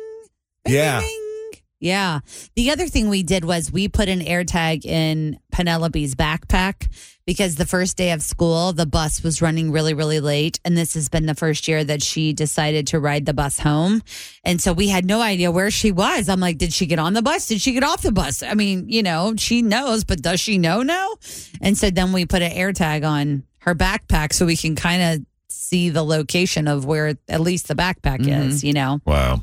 bing, 0.66 0.74
Yeah. 0.76 1.00
bing, 1.02 1.10
bing. 1.10 1.62
Yeah. 1.82 2.20
The 2.56 2.72
other 2.72 2.88
thing 2.88 3.10
we 3.10 3.24
did 3.24 3.44
was 3.44 3.70
we 3.70 3.90
put 3.90 4.08
an 4.08 4.22
AirTag 4.22 4.86
in 4.86 5.38
Penelope's 5.52 6.16
backpack 6.16 6.88
because 7.26 7.56
the 7.56 7.66
first 7.66 7.96
day 7.98 8.12
of 8.12 8.22
school, 8.22 8.74
the 8.74 8.86
bus 8.86 9.24
was 9.24 9.42
running 9.42 9.72
really, 9.72 9.94
really 9.94 10.20
late. 10.20 10.60
And 10.66 10.78
this 10.78 10.94
has 10.96 11.08
been 11.10 11.26
the 11.26 11.36
first 11.36 11.68
year 11.68 11.84
that 11.84 12.02
she 12.04 12.34
decided 12.34 12.88
to 12.88 13.00
ride 13.00 13.26
the 13.26 13.34
bus 13.34 13.60
home. 13.60 14.02
And 14.44 14.60
so 14.62 14.74
we 14.74 14.90
had 14.90 15.06
no 15.06 15.22
idea 15.22 15.52
where 15.52 15.72
she 15.72 15.92
was. 15.92 16.28
I'm 16.30 16.40
like, 16.40 16.58
did 16.58 16.74
she 16.74 16.86
get 16.86 17.00
on 17.00 17.14
the 17.14 17.22
bus? 17.22 17.48
Did 17.48 17.62
she 17.62 17.72
get 17.74 17.84
off 17.84 18.02
the 18.02 18.12
bus? 18.12 18.44
I 18.44 18.54
mean, 18.56 18.90
you 18.90 19.04
know, 19.04 19.34
she 19.38 19.62
knows, 19.62 20.04
but 20.04 20.22
does 20.22 20.40
she 20.40 20.58
know? 20.58 20.82
No. 20.82 21.16
And 21.62 21.78
so 21.78 21.90
then 21.90 22.12
we 22.12 22.26
put 22.26 22.42
an 22.42 22.52
AirTag 22.52 23.08
on 23.08 23.44
her 23.60 23.74
backpack 23.74 24.34
so 24.34 24.46
we 24.46 24.58
can 24.58 24.76
kind 24.76 25.02
of 25.22 25.26
see 25.48 25.90
the 25.90 26.04
location 26.04 26.68
of 26.68 26.84
where 26.86 27.16
at 27.30 27.40
least 27.40 27.68
the 27.70 27.76
backpack 27.76 28.20
Mhm. 28.20 28.48
is, 28.48 28.64
you 28.64 28.74
know. 28.74 29.00
Wow. 29.06 29.42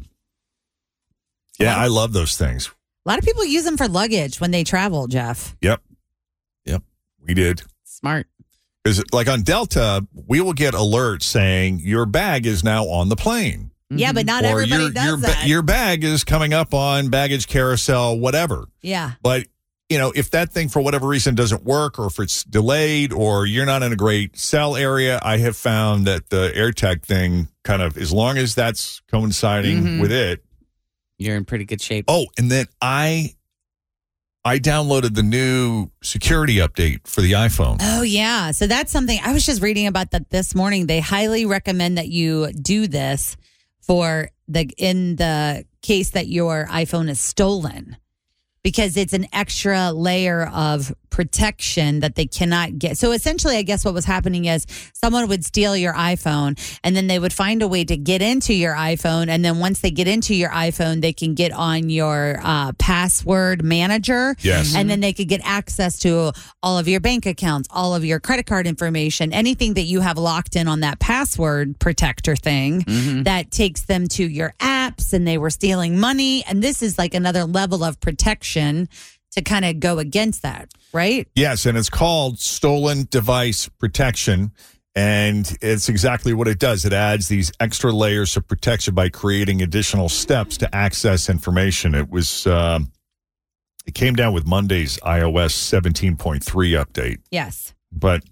Yeah, 1.59 1.77
I 1.77 1.87
love 1.87 2.13
those 2.13 2.37
things. 2.37 2.71
A 3.07 3.09
lot 3.09 3.19
of 3.19 3.25
people 3.25 3.45
use 3.45 3.65
them 3.65 3.77
for 3.79 3.89
luggage 3.89 4.41
when 4.41 4.51
they 4.51 4.65
travel, 4.65 5.07
Jeff. 5.07 5.57
Yep. 5.63 5.83
Yep. 6.67 6.83
We 7.27 7.35
did. 7.35 7.63
Smart. 8.01 8.27
Because, 8.83 9.03
like 9.13 9.29
on 9.29 9.43
Delta, 9.43 10.07
we 10.27 10.41
will 10.41 10.55
get 10.55 10.73
alerts 10.75 11.23
saying 11.25 11.81
your 11.83 12.07
bag 12.07 12.47
is 12.47 12.65
now 12.65 12.85
on 12.87 13.09
the 13.11 13.17
plane. 13.17 13.73
Yeah, 13.91 14.13
but 14.13 14.25
not 14.25 14.45
or 14.45 14.49
everybody 14.49 14.83
your, 14.85 14.91
does 14.93 15.05
your, 15.07 15.17
that. 15.19 15.47
your 15.47 15.63
bag 15.63 16.05
is 16.05 16.23
coming 16.25 16.55
up 16.55 16.73
on 16.73 17.09
baggage 17.11 17.47
carousel, 17.49 18.19
whatever. 18.19 18.67
yeah. 18.83 19.13
But, 19.23 19.47
you 19.89 19.99
know, 19.99 20.13
if 20.15 20.31
that 20.31 20.53
thing 20.53 20.69
for 20.69 20.81
whatever 20.81 21.09
reason 21.09 21.35
doesn't 21.35 21.65
work 21.65 21.99
or 21.99 22.07
if 22.07 22.21
it's 22.21 22.45
delayed 22.45 23.13
or 23.13 23.45
you're 23.47 23.67
not 23.67 23.83
in 23.83 23.93
a 23.93 23.97
great 23.97 24.39
cell 24.39 24.77
area, 24.77 25.19
I 25.23 25.39
have 25.39 25.57
found 25.57 26.07
that 26.07 26.31
the 26.31 26.53
AirTag 26.55 27.03
thing 27.03 27.49
kind 27.65 27.83
of, 27.83 27.97
as 27.99 28.13
long 28.13 28.39
as 28.39 28.55
that's 28.55 29.03
coinciding 29.11 29.83
Mhm. 29.83 30.01
with 30.01 30.13
it. 30.13 30.45
You're 31.19 31.37
in 31.37 31.45
pretty 31.45 31.65
good 31.65 31.83
shape. 31.83 32.05
Oh, 32.07 32.27
and 32.39 32.49
then 32.51 32.67
I. 32.81 33.35
I 34.45 34.59
downloaded 34.59 35.15
the 35.15 35.23
new 35.23 35.91
security 36.03 36.57
update 36.57 37.07
for 37.07 37.21
the 37.21 37.33
iPhone. 37.33 37.79
Oh 37.81 38.03
yeah. 38.03 38.53
So 38.53 38.67
that's 38.67 38.91
something 38.91 39.19
I 39.23 39.33
was 39.35 39.45
just 39.45 39.61
reading 39.61 39.87
about 39.87 40.13
that 40.13 40.31
this 40.31 40.55
morning. 40.55 40.87
They 40.87 41.01
highly 41.01 41.45
recommend 41.45 41.99
that 41.99 42.09
you 42.09 42.51
do 42.53 42.87
this 42.87 43.37
for 43.83 44.31
the 44.49 44.71
in 44.79 45.17
the 45.17 45.65
case 45.83 46.11
that 46.11 46.27
your 46.29 46.67
iPhone 46.71 47.11
is 47.11 47.21
stolen. 47.21 47.97
Because 48.63 48.97
it's 48.97 49.13
an 49.15 49.27
extra 49.33 49.93
layer 49.93 50.47
of 50.47 50.93
protection 51.11 52.01
that 52.01 52.15
they 52.15 52.27
cannot 52.27 52.79
get. 52.79 52.97
So 52.97 53.13
essentially, 53.13 53.57
I 53.57 53.63
guess 53.63 53.85
what 53.85 53.95
was 53.95 54.05
happening 54.05 54.47
is 54.47 54.67
someone 54.95 55.29
would 55.29 55.45
steal 55.45 55.77
your 55.77 55.93
iPhone 55.93 56.59
and 56.83 56.97
then 56.97 57.07
they 57.07 57.19
would 57.19 57.33
find 57.33 57.63
a 57.63 57.69
way 57.69 57.85
to 57.85 57.97
get 57.97 58.23
into 58.23 58.55
your 58.55 58.75
iPhone. 58.75 59.29
And 59.29 59.45
then 59.45 59.59
once 59.59 59.81
they 59.81 59.91
get 59.91 60.09
into 60.09 60.35
your 60.35 60.51
iPhone, 60.51 61.01
they 61.01 61.13
can 61.13 61.35
get 61.35 61.53
on 61.53 61.91
your 61.91 62.41
uh, 62.43 62.73
password 62.79 63.63
manager. 63.63 64.37
Yes. 64.41 64.75
And 64.75 64.89
then 64.89 65.01
they 65.01 65.13
could 65.13 65.29
get 65.29 65.41
access 65.45 65.99
to 66.01 66.33
all 66.63 66.79
of 66.79 66.89
your 66.89 67.01
bank 67.01 67.27
accounts, 67.27 67.69
all 67.71 67.95
of 67.95 68.05
your 68.05 68.21
credit 68.21 68.47
card 68.47 68.67
information, 68.67 69.33
anything 69.33 69.75
that 69.75 69.83
you 69.83 70.01
have 70.01 70.19
locked 70.19 70.57
in 70.57 70.69
on 70.69 70.81
that 70.81 70.99
password 71.01 71.79
protector 71.79 72.37
thing 72.37 72.85
that 73.25 73.51
takes 73.51 73.83
them 73.83 74.07
to 74.09 74.25
your 74.27 74.55
apps 74.61 75.13
and 75.13 75.27
they 75.27 75.39
were 75.39 75.51
stealing 75.51 75.99
money. 75.99 76.45
And 76.47 76.63
this 76.63 76.83
is 76.83 76.99
like 76.99 77.15
another 77.15 77.45
level 77.45 77.85
of 77.85 78.01
protection 78.01 78.89
to 79.33 79.43
kind 79.43 79.65
of 79.65 79.81
go 79.81 79.99
against 79.99 80.43
that, 80.43 80.73
right? 80.93 81.29
Yes, 81.35 81.67
and 81.67 81.77
it's 81.79 81.91
called 81.91 82.39
stolen 82.39 83.07
device 83.11 83.69
protection. 83.69 84.53
And 84.97 85.57
it's 85.63 85.89
exactly 85.89 86.33
what 86.35 86.49
it 86.49 86.59
does. 86.59 86.85
It 86.85 86.93
adds 86.93 87.29
these 87.29 87.53
extra 87.61 87.93
layers 87.93 88.37
of 88.37 88.49
protection 88.49 88.93
by 88.93 89.09
creating 89.09 89.63
additional 89.63 90.09
steps 90.09 90.57
to 90.59 90.75
access 90.75 91.31
information. 91.31 91.95
It 91.95 92.11
was, 92.11 92.45
um, 92.49 92.91
it 93.87 93.95
came 93.95 94.17
down 94.17 94.33
with 94.35 94.47
Monday's 94.49 94.99
iOS 94.99 95.53
17.3 95.53 96.41
update, 96.75 97.19
Yes. 97.31 97.73
but 97.93 98.25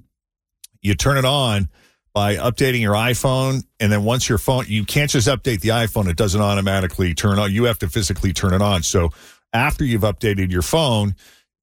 you 0.83 0.97
turn 0.97 1.17
it 1.17 1.25
on 1.25 1.69
by 2.13 2.35
updating 2.35 2.81
your 2.81 2.95
iPhone. 2.95 3.63
And 3.79 3.93
then 3.93 4.03
once 4.03 4.29
your 4.29 4.39
phone, 4.39 4.65
you 4.67 4.85
can't 4.85 5.11
just 5.11 5.29
update 5.29 5.61
the 5.61 5.69
iPhone, 5.69 6.09
it 6.09 6.17
doesn't 6.17 6.41
automatically 6.41 7.15
turn 7.15 7.39
on. 7.39 7.53
You 7.53 7.65
have 7.65 7.79
to 7.79 7.89
physically 7.89 8.33
turn 8.33 8.53
it 8.53 8.63
on. 8.63 8.83
So 8.83 9.11
after 9.53 9.85
you've 9.85 10.03
updated 10.03 10.51
your 10.51 10.63
phone, 10.63 11.15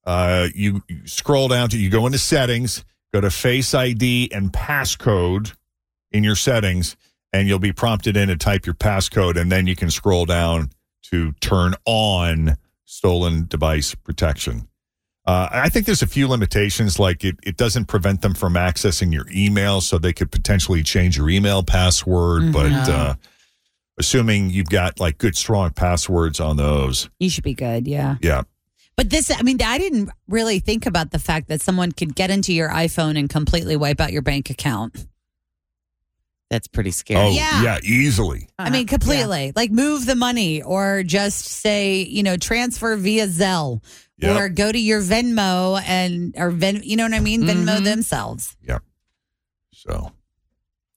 uh, 0.06 0.48
you, 0.54 0.82
you 0.88 1.06
scroll 1.08 1.48
down 1.48 1.70
to 1.70 1.78
you 1.78 1.90
go 1.90 2.06
into 2.06 2.20
settings, 2.20 2.86
go 3.14 3.22
to 3.22 3.30
Face 3.30 3.74
ID 3.74 4.30
and 4.32 4.52
passcode 4.52 5.54
in 6.12 6.24
your 6.24 6.36
settings, 6.36 6.96
and 7.34 7.48
you'll 7.48 7.60
be 7.60 7.74
prompted 7.74 8.16
in 8.16 8.30
to 8.30 8.38
type 8.38 8.66
your 8.66 8.76
passcode, 8.76 9.40
and 9.40 9.52
then 9.52 9.68
you 9.68 9.76
can 9.76 9.90
scroll 9.90 10.26
down 10.26 10.70
to 11.04 11.34
turn 11.34 11.74
on 11.86 12.58
stolen 12.86 13.46
device 13.48 13.96
protection. 13.96 14.68
Uh, 15.26 15.50
I 15.52 15.70
think 15.70 15.88
there's 15.88 16.04
a 16.04 16.08
few 16.08 16.28
limitations, 16.28 17.00
like 17.00 17.24
it, 17.26 17.36
it 17.44 17.58
doesn't 17.58 17.86
prevent 17.86 18.22
them 18.22 18.36
from 18.36 18.54
accessing 18.54 19.12
your 19.12 19.26
email, 19.34 19.82
so 19.82 19.98
they 19.98 20.14
could 20.14 20.32
potentially 20.32 20.84
change 20.84 21.18
your 21.18 21.30
email 21.30 21.64
password. 21.64 22.54
But 22.54 22.72
uh, 22.90 23.16
assuming 23.98 24.50
you've 24.50 24.70
got 24.70 25.00
like 25.00 25.18
good, 25.18 25.36
strong 25.36 25.72
passwords 25.72 26.40
on 26.40 26.58
those, 26.58 27.10
You 27.20 27.30
should 27.30 27.44
be 27.44 27.54
good. 27.54 27.88
Yeah. 27.88 28.18
yeah, 28.22 28.44
But 28.96 29.10
this, 29.10 29.32
I 29.32 29.42
mean, 29.42 29.62
I 29.62 29.78
didn't 29.78 30.10
really 30.28 30.60
think 30.60 30.86
about 30.86 31.12
the 31.12 31.20
fact 31.20 31.48
that 31.50 31.62
someone 31.62 31.92
could 31.92 32.16
get 32.16 32.30
into 32.32 32.54
your 32.54 32.70
iPhone 32.70 33.18
and 33.18 33.30
completely 33.30 33.76
wipe 33.76 34.00
out 34.02 34.12
your 34.12 34.22
bank 34.22 34.50
account. 34.50 35.06
That's 36.50 36.68
pretty 36.68 36.92
scary. 36.92 37.20
oh 37.20 37.30
Yeah. 37.32 37.64
yeah, 37.64 37.80
easily. 37.84 38.48
I 38.60 38.70
mean, 38.70 38.86
uh-huh. 38.86 38.98
completely. 38.98 39.52
Like 39.56 39.72
move 39.72 40.06
the 40.06 40.16
money 40.16 40.62
or 40.62 41.02
just 41.04 41.46
say, 41.46 42.04
you 42.04 42.22
know, 42.24 42.38
transfer 42.38 42.96
via 42.96 43.28
Zelle 43.28 43.82
Yep. 44.18 44.40
or 44.40 44.48
go 44.48 44.72
to 44.72 44.80
your 44.80 45.02
Venmo 45.02 45.82
and, 45.86 46.34
or 46.38 46.50
Ven, 46.50 46.82
you 46.84 46.96
know 46.96 47.04
what 47.04 47.14
I 47.14 47.20
mean? 47.20 47.42
Venmo 47.44 47.76
mm-hmm. 47.76 47.84
themselves. 47.84 48.56
Yeah. 48.62 48.78
So 49.74 50.14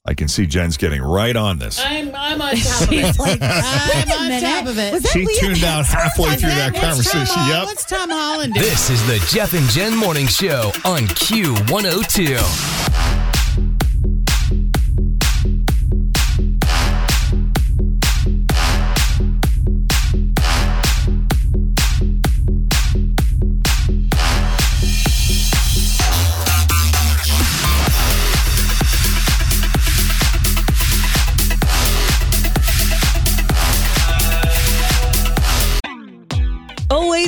I 0.09 0.15
can 0.15 0.27
see 0.27 0.47
Jen's 0.47 0.79
getting 0.79 1.03
right 1.03 1.37
on 1.37 1.59
this. 1.59 1.79
I'm, 1.85 2.11
I'm 2.15 2.41
on 2.41 2.57
top 2.57 2.83
of 2.89 2.93
it. 2.95 3.19
Like, 3.19 3.39
I'm 3.43 4.11
on 4.11 4.29
minute. 4.29 4.41
top 4.49 4.67
of 4.67 4.79
it. 4.79 4.93
Was 4.95 5.03
that 5.03 5.13
She 5.13 5.27
Leah 5.27 5.39
tuned 5.39 5.65
out 5.65 5.85
halfway 5.85 6.35
through 6.37 6.49
that 6.49 6.73
What's 6.73 6.81
Tom, 6.81 6.89
conversation. 6.91 7.27
Hol- 7.43 7.49
Yep. 7.59 7.65
What's 7.67 7.85
Tom 7.85 8.09
Holland 8.11 8.55
doing? 8.55 8.65
This 8.67 8.89
is 8.89 9.07
the 9.07 9.19
Jeff 9.31 9.53
and 9.53 9.69
Jen 9.69 9.95
Morning 9.95 10.27
Show 10.27 10.73
on 10.87 11.03
Q102. 11.09 12.88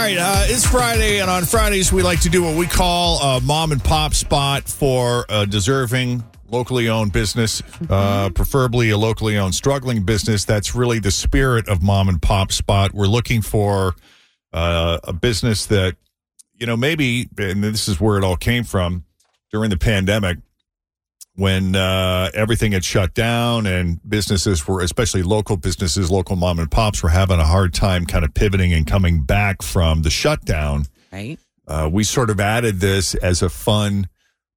All 0.00 0.06
right, 0.06 0.16
uh, 0.16 0.44
it's 0.46 0.66
Friday, 0.66 1.20
and 1.20 1.30
on 1.30 1.44
Fridays 1.44 1.92
we 1.92 2.02
like 2.02 2.22
to 2.22 2.30
do 2.30 2.42
what 2.42 2.56
we 2.56 2.66
call 2.66 3.18
a 3.20 3.40
mom 3.42 3.70
and 3.70 3.84
pop 3.84 4.14
spot 4.14 4.66
for 4.66 5.26
a 5.28 5.44
deserving 5.44 6.24
locally 6.48 6.88
owned 6.88 7.12
business, 7.12 7.62
uh, 7.90 8.30
preferably 8.30 8.88
a 8.88 8.96
locally 8.96 9.36
owned 9.36 9.54
struggling 9.54 10.02
business. 10.02 10.46
That's 10.46 10.74
really 10.74 11.00
the 11.00 11.10
spirit 11.10 11.68
of 11.68 11.82
mom 11.82 12.08
and 12.08 12.20
pop 12.20 12.50
spot. 12.50 12.94
We're 12.94 13.08
looking 13.08 13.42
for 13.42 13.94
uh, 14.54 15.00
a 15.04 15.12
business 15.12 15.66
that, 15.66 15.96
you 16.54 16.64
know, 16.66 16.78
maybe, 16.78 17.28
and 17.36 17.62
this 17.62 17.86
is 17.86 18.00
where 18.00 18.16
it 18.16 18.24
all 18.24 18.38
came 18.38 18.64
from 18.64 19.04
during 19.52 19.68
the 19.68 19.76
pandemic 19.76 20.38
when 21.40 21.74
uh, 21.74 22.30
everything 22.34 22.72
had 22.72 22.84
shut 22.84 23.14
down 23.14 23.64
and 23.64 23.98
businesses 24.06 24.68
were, 24.68 24.82
especially 24.82 25.22
local 25.22 25.56
businesses, 25.56 26.10
local 26.10 26.36
mom 26.36 26.58
and 26.58 26.70
pops, 26.70 27.02
were 27.02 27.08
having 27.08 27.38
a 27.38 27.46
hard 27.46 27.72
time 27.72 28.04
kind 28.04 28.26
of 28.26 28.34
pivoting 28.34 28.74
and 28.74 28.86
coming 28.86 29.22
back 29.22 29.62
from 29.62 30.02
the 30.02 30.10
shutdown. 30.10 30.84
Right? 31.10 31.38
Uh, 31.66 31.88
we 31.90 32.04
sort 32.04 32.28
of 32.28 32.40
added 32.40 32.80
this 32.80 33.14
as 33.14 33.40
a 33.40 33.48
fun 33.48 34.06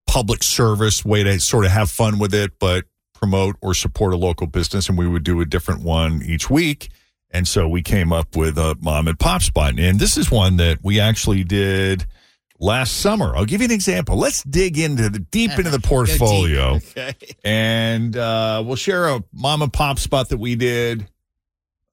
public 0.08 0.44
service 0.44 1.06
way 1.06 1.24
to 1.24 1.40
sort 1.40 1.64
of 1.64 1.72
have 1.72 1.90
fun 1.90 2.20
with 2.20 2.34
it, 2.34 2.60
but 2.60 2.84
promote 3.14 3.56
or 3.62 3.74
support 3.74 4.14
a 4.14 4.18
local 4.18 4.46
business, 4.46 4.90
and 4.90 4.98
we 4.98 5.08
would 5.08 5.24
do 5.24 5.40
a 5.40 5.46
different 5.46 5.84
one 5.84 6.22
each 6.26 6.50
week. 6.50 6.90
And 7.32 7.48
so 7.48 7.66
we 7.66 7.82
came 7.82 8.12
up 8.12 8.36
with 8.36 8.58
a 8.58 8.76
mom 8.82 9.08
and 9.08 9.18
pop 9.18 9.42
spot. 9.42 9.80
And 9.80 10.02
this 10.02 10.18
is 10.18 10.30
one 10.30 10.58
that 10.58 10.80
we 10.84 11.00
actually 11.00 11.46
did 11.46 12.06
last 12.60 12.98
summer. 12.98 13.36
I'll 13.36 13.46
give 13.46 13.62
you 13.62 13.66
an 13.66 13.72
example. 13.72 14.18
Let's 14.18 14.44
dig 14.44 14.78
into 14.78 15.10
the 15.10 15.20
deep 15.20 15.52
into 15.52 15.70
the 15.70 15.80
portfolio. 15.84 16.76
Okay. 16.76 17.14
And 17.44 18.16
uh, 18.16 18.64
we'll 18.66 18.76
share 18.76 19.08
a 19.10 19.24
mom 19.34 19.62
and 19.62 19.72
pop 19.72 20.00
spot 20.00 20.30
that 20.30 20.38
we 20.38 20.56
did. 20.56 21.08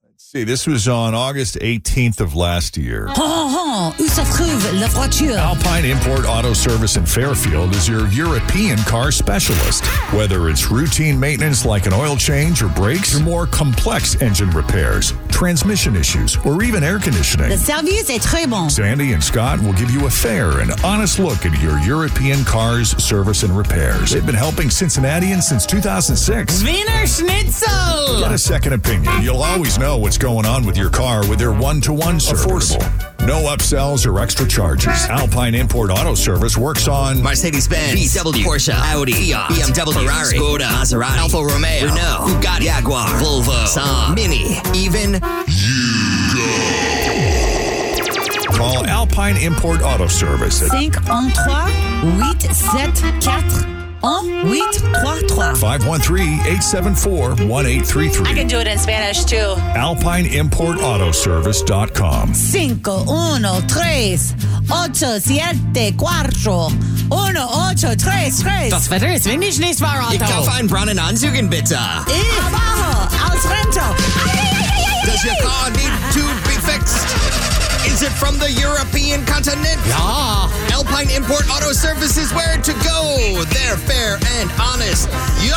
Let's 0.03 0.25
see. 0.31 0.43
This 0.43 0.67
was 0.67 0.87
on 0.87 1.13
August 1.13 1.55
18th 1.55 2.21
of 2.21 2.35
last 2.35 2.77
year. 2.77 3.07
Oh, 3.09 3.93
oh, 3.97 4.03
où 4.03 4.07
se 4.07 4.23
trouve 4.35 4.73
la 4.79 4.87
voiture? 4.87 5.35
Alpine 5.37 5.85
Import 5.85 6.25
Auto 6.25 6.53
Service 6.53 6.95
in 6.95 7.05
Fairfield 7.05 7.75
is 7.75 7.87
your 7.89 8.07
European 8.09 8.77
car 8.79 9.11
specialist. 9.11 9.85
Whether 10.13 10.49
it's 10.49 10.69
routine 10.69 11.19
maintenance 11.19 11.65
like 11.65 11.85
an 11.85 11.93
oil 11.93 12.15
change 12.15 12.61
or 12.61 12.69
brakes, 12.69 13.19
or 13.19 13.23
more 13.23 13.47
complex 13.47 14.21
engine 14.21 14.51
repairs, 14.51 15.13
transmission 15.41 15.95
issues, 15.95 16.37
or 16.45 16.61
even 16.61 16.83
air 16.83 16.99
conditioning. 16.99 17.49
Le 17.49 17.57
service 17.57 18.11
est 18.11 18.21
très 18.21 18.47
bon. 18.47 18.69
Sandy 18.69 19.13
and 19.13 19.23
Scott 19.23 19.59
will 19.59 19.73
give 19.73 19.89
you 19.89 20.05
a 20.05 20.09
fair 20.09 20.59
and 20.59 20.71
honest 20.83 21.17
look 21.17 21.47
at 21.47 21.59
your 21.63 21.79
European 21.79 22.45
cars 22.45 22.91
service 23.03 23.41
and 23.41 23.57
repairs. 23.57 24.11
They've 24.11 24.23
been 24.23 24.35
helping 24.35 24.69
Cincinnatians 24.69 25.47
since 25.47 25.65
2006. 25.65 26.63
Wiener 26.63 27.07
Schnitzel. 27.07 28.19
Get 28.19 28.31
a 28.31 28.37
second 28.37 28.73
opinion. 28.73 29.23
You'll 29.23 29.41
always 29.41 29.79
know 29.79 29.97
what's 29.97 30.19
going 30.19 30.45
on 30.45 30.63
with 30.63 30.77
your 30.77 30.91
car 30.91 31.27
with 31.27 31.39
their 31.39 31.51
one 31.51 31.81
to 31.81 31.93
one 31.93 32.19
service. 32.19 32.77
No 33.25 33.43
upsells 33.55 34.05
or 34.05 34.19
extra 34.19 34.47
charges. 34.47 35.05
Alpine 35.09 35.53
Import 35.55 35.91
Auto 35.91 36.15
Service 36.15 36.57
works 36.57 36.87
on 36.87 37.21
Mercedes 37.21 37.67
Benz, 37.67 37.99
VW, 37.99 38.43
Porsche, 38.43 38.73
Audi, 38.73 39.13
Fiat, 39.13 39.51
BMW, 39.51 39.93
Ferrari, 39.93 40.37
Skoda, 40.37 40.67
Maserati, 40.69 41.17
Alfa 41.17 41.37
Romeo, 41.37 41.85
Renault, 41.85 42.25
Bugatti, 42.27 42.63
Jaguar, 42.63 43.07
Volvo, 43.21 43.65
Saab, 43.67 44.15
Mini, 44.15 44.59
even 44.75 45.19
Call 48.55 48.85
Alpine 48.87 49.37
Import 49.37 49.81
Auto 49.81 50.07
Service 50.07 50.61
at 50.63 50.71
513-874-1833. 54.01 55.61
513-874-1833. 55.61 58.27
I 58.27 58.33
can 58.33 58.47
do 58.47 58.59
it 58.59 58.67
in 58.67 58.77
Spanish 58.77 59.23
too. 59.25 59.55
AlpineImportAutoservice.com. 59.75 62.33
Cinco, 62.33 63.03
uno, 63.07 63.61
tres, 63.67 64.33
ocho, 64.69 65.19
siete, 65.19 65.93
cuatro, 65.97 66.69
uno, 67.11 67.47
ocho, 67.69 67.95
tres, 67.95 68.39
tres. 68.39 68.69
Das 68.71 68.89
Wetter 68.89 69.09
ist 69.13 69.25
windig, 69.25 69.59
nicht 69.59 69.79
wahr, 69.81 70.11
Ich 70.13 70.21
Otto? 70.21 70.31
kaufe 70.31 70.51
einen 70.53 70.67
braunen 70.67 70.97
Anzügen, 70.99 71.49
bitte. 71.49 71.77
Abajo, 71.77 73.07
al 73.31 73.37
frente. 73.37 73.81
Does 75.05 75.23
your 75.25 75.35
car 75.41 75.69
need 75.71 75.91
to 76.13 76.21
be 76.47 76.53
fixed? 76.61 77.07
Is 78.01 78.07
it 78.07 78.13
from 78.17 78.39
the 78.39 78.51
European 78.53 79.23
continent? 79.27 79.77
Ja. 79.85 80.49
Alpine 80.73 81.11
Import 81.11 81.45
Auto 81.51 81.71
Services, 81.71 82.33
where 82.33 82.57
to 82.57 82.73
go. 82.81 83.43
They're 83.53 83.77
fair 83.77 84.17
and 84.41 84.49
honest. 84.59 85.07
Yeah! 85.45 85.53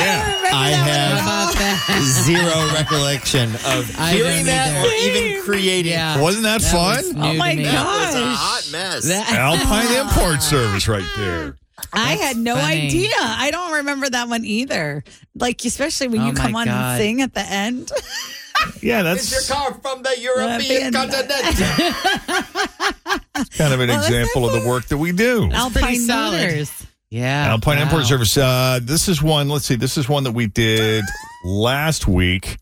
Yeah. 0.00 0.50
I 0.50 0.70
have 0.72 2.02
zero 2.24 2.72
recollection 2.72 3.50
of 3.66 3.84
hearing 4.08 4.46
that 4.46 4.72
either. 4.72 4.88
or 4.88 4.92
even 4.94 5.42
creating. 5.42 5.92
Yeah. 5.92 6.18
Wasn't 6.18 6.44
that, 6.44 6.62
That 6.62 6.72
fun? 6.72 6.96
was 6.96 7.12
new 7.12 7.22
Oh 7.22 7.32
to 7.32 7.38
my 7.38 7.54
me. 7.54 7.64
That 7.64 7.84
was 7.84 8.14
a 8.14 8.18
gosh. 8.20 8.36
hot 8.38 8.72
mess. 8.72 9.04
That- 9.08 9.30
Alpine 9.32 10.06
Import 10.06 10.42
Service 10.42 10.88
right 10.88 11.04
there. 11.18 11.56
I 11.92 12.14
had 12.14 12.38
no 12.38 12.56
funny. 12.56 12.86
idea. 12.86 13.10
I 13.20 13.50
don't 13.50 13.72
remember 13.74 14.08
that 14.08 14.28
one 14.30 14.46
either. 14.46 15.04
Like, 15.34 15.62
especially 15.66 16.08
when 16.08 16.20
Oh 16.22 16.26
you 16.28 16.32
my 16.32 16.40
come 16.40 16.56
on 16.56 16.64
God. 16.66 16.92
and 16.94 16.98
sing 17.02 17.20
at 17.20 17.34
the 17.34 17.40
end. 17.42 17.92
Yeah, 18.82 19.02
that's 19.02 19.32
Is 19.32 19.48
your 19.48 19.56
car 19.56 19.74
from 19.74 20.02
the 20.02 20.14
European 20.20 20.92
European- 20.92 20.92
continent? 20.92 21.56
kind 23.52 23.72
of 23.74 23.80
an 23.80 23.88
Well, 23.88 23.98
example 24.04 24.46
of 24.48 24.52
the 24.60 24.68
work 24.68 24.86
that 24.86 24.98
we 24.98 25.12
do. 25.12 25.50
Alpine 25.52 25.96
solid. 26.00 26.40
Motors. 26.40 26.86
Yeah. 27.10 27.46
Alpine 27.50 27.76
wow. 27.78 27.82
Import 27.84 28.04
Service. 28.06 28.36
Uh, 28.36 28.80
this 28.82 29.08
is 29.08 29.22
one. 29.22 29.48
Let's 29.48 29.64
see. 29.66 29.76
This 29.76 29.96
is 29.96 30.08
one 30.08 30.24
that 30.24 30.32
we 30.32 30.46
did 30.46 31.04
last 31.44 32.06
week 32.08 32.58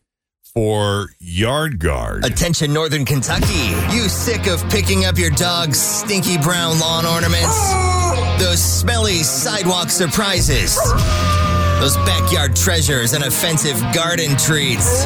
for 0.53 1.09
Yard 1.19 1.79
Guard. 1.81 2.25
Attention, 2.25 2.73
Northern 2.73 3.05
Kentucky. 3.05 3.73
You 3.95 4.09
sick 4.09 4.47
of 4.47 4.63
picking 4.71 5.05
up 5.05 5.19
your 5.19 5.31
dog's 5.31 5.81
stinky 5.81 6.39
brown 6.39 6.79
lawn 6.79 7.05
ornaments? 7.07 7.73
Those 8.43 8.63
smelly 8.63 9.23
sidewalk 9.23 9.91
surprises? 9.91 10.77
Those 11.81 11.97
backyard 12.07 12.55
treasures 12.55 13.15
and 13.15 13.25
offensive 13.25 13.81
garden 13.93 14.37
treats? 14.37 15.05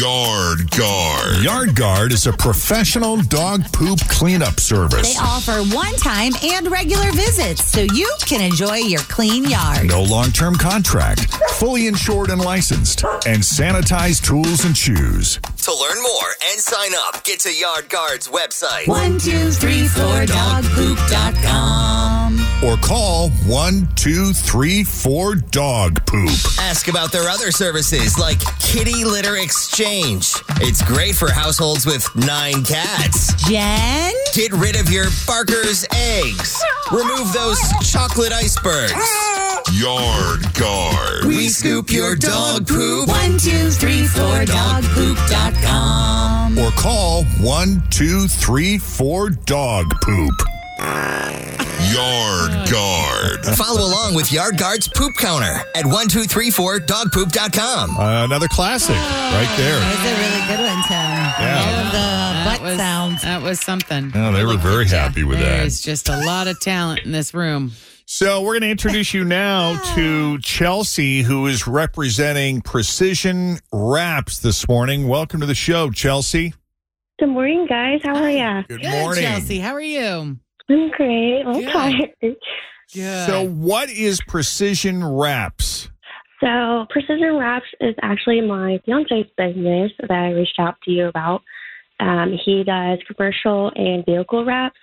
Yard 0.00 0.70
Guard. 0.70 1.42
Yard 1.42 1.76
Guard 1.76 2.12
is 2.12 2.26
a 2.26 2.32
professional 2.32 3.18
dog 3.18 3.70
poop 3.70 3.98
cleanup 4.08 4.58
service. 4.58 5.12
They 5.14 5.20
offer 5.20 5.62
one 5.76 5.94
time 5.96 6.32
and 6.42 6.70
regular 6.70 7.12
visits 7.12 7.66
so 7.66 7.82
you 7.82 8.10
can 8.20 8.40
enjoy 8.40 8.76
your 8.76 9.02
clean 9.02 9.44
yard. 9.44 9.88
No 9.88 10.02
long 10.04 10.30
term 10.30 10.54
contract, 10.54 11.26
fully 11.50 11.86
insured 11.86 12.30
and 12.30 12.40
licensed, 12.40 13.04
and 13.26 13.42
sanitized 13.42 14.24
tools 14.24 14.64
and 14.64 14.74
shoes. 14.74 15.38
To 15.64 15.74
learn 15.74 16.02
more 16.02 16.28
and 16.50 16.58
sign 16.58 16.92
up, 16.96 17.22
get 17.24 17.40
to 17.40 17.54
Yard 17.54 17.90
Guard's 17.90 18.26
website. 18.28 18.88
One, 18.88 19.18
two, 19.18 19.50
three, 19.50 19.86
four, 19.86 20.24
dogpoop.com. 20.24 21.99
Or 22.62 22.76
call 22.76 23.30
1234 23.48 25.34
Dog 25.34 26.04
Poop. 26.04 26.28
Ask 26.60 26.88
about 26.88 27.10
their 27.10 27.26
other 27.28 27.50
services 27.50 28.18
like 28.18 28.38
kitty 28.60 29.02
litter 29.04 29.36
exchange. 29.38 30.34
It's 30.56 30.82
great 30.82 31.14
for 31.14 31.30
households 31.32 31.86
with 31.86 32.06
nine 32.16 32.62
cats. 32.62 33.32
Jen? 33.48 34.12
Get 34.34 34.52
rid 34.52 34.78
of 34.78 34.90
your 34.90 35.06
Barker's 35.26 35.86
eggs. 35.94 36.62
Remove 36.92 37.32
those 37.32 37.58
chocolate 37.90 38.32
icebergs. 38.32 38.92
Yard 39.72 40.52
Guard. 40.52 41.24
We 41.24 41.48
scoop 41.48 41.90
your 41.90 42.14
dog 42.14 42.68
poop. 42.68 43.08
One, 43.08 43.38
two, 43.38 43.70
three, 43.70 44.06
four, 44.06 44.44
dogpoop.com. 44.44 46.58
Or 46.58 46.70
call 46.72 47.24
1234 47.40 49.30
Dog 49.30 49.98
Poop. 50.02 50.34
Yard 51.92 52.52
Guard. 52.70 53.44
Follow 53.56 53.84
along 53.86 54.14
with 54.14 54.32
Yard 54.32 54.56
Guard's 54.58 54.88
poop 54.88 55.14
counter 55.16 55.60
at 55.74 55.84
1234dogpoop.com. 55.84 57.96
Uh, 57.98 58.24
another 58.24 58.48
classic 58.48 58.94
right 58.96 59.54
there. 59.56 59.78
That 59.80 59.98
was 59.98 60.06
a 60.06 60.14
really 60.16 60.46
good 60.48 60.60
one, 60.66 60.82
Tim. 60.86 61.10
Yeah. 61.40 61.64
All 61.64 61.74
of 61.74 61.86
the 61.92 61.98
That 61.98 62.44
butt 62.58 62.62
was, 62.66 62.76
sounds. 62.78 63.22
That 63.22 63.42
was 63.42 63.60
something. 63.60 64.12
Oh, 64.14 64.32
they 64.32 64.44
were 64.44 64.56
very 64.56 64.86
happy 64.86 65.24
with 65.24 65.38
that. 65.40 65.58
There's 65.60 65.80
just 65.80 66.08
a 66.08 66.16
lot 66.24 66.46
of 66.48 66.58
talent 66.60 67.00
in 67.04 67.12
this 67.12 67.34
room. 67.34 67.72
So 68.06 68.40
we're 68.42 68.54
going 68.54 68.62
to 68.62 68.70
introduce 68.70 69.14
you 69.14 69.24
now 69.24 69.78
to 69.94 70.38
Chelsea, 70.40 71.22
who 71.22 71.46
is 71.46 71.66
representing 71.68 72.60
Precision 72.60 73.58
Wraps 73.72 74.40
this 74.40 74.66
morning. 74.68 75.06
Welcome 75.08 75.38
to 75.40 75.46
the 75.46 75.54
show, 75.54 75.90
Chelsea. 75.90 76.52
Good 77.18 77.28
morning, 77.28 77.66
guys. 77.68 78.00
How 78.02 78.16
are 78.16 78.30
you? 78.30 78.64
Good, 78.68 78.82
Good, 78.82 78.90
morning. 78.90 79.22
Chelsea. 79.24 79.58
How 79.60 79.74
are 79.74 79.80
you? 79.80 80.38
I'm 80.70 80.90
great. 80.90 81.42
I'm 81.42 81.60
Good. 81.60 81.72
tired. 81.72 82.10
Good. 82.20 83.26
So, 83.26 83.46
what 83.46 83.90
is 83.90 84.20
Precision 84.26 85.04
Wraps? 85.04 85.90
So, 86.40 86.86
Precision 86.90 87.36
Wraps 87.36 87.66
is 87.80 87.94
actually 88.02 88.40
my 88.40 88.80
fiance's 88.86 89.26
business 89.36 89.92
that 90.00 90.10
I 90.10 90.30
reached 90.30 90.58
out 90.58 90.76
to 90.84 90.90
you 90.90 91.06
about. 91.06 91.42
Um, 92.00 92.38
he 92.44 92.64
does 92.64 92.98
commercial 93.06 93.70
and 93.76 94.04
vehicle 94.06 94.44
wraps, 94.44 94.78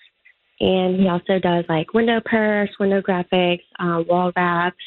and 0.59 0.99
he 0.99 1.07
also 1.07 1.39
does 1.39 1.65
like 1.67 1.93
window 1.93 2.21
purse, 2.23 2.69
window 2.79 3.01
graphics, 3.01 3.63
uh, 3.79 4.03
wall 4.07 4.31
wraps. 4.35 4.77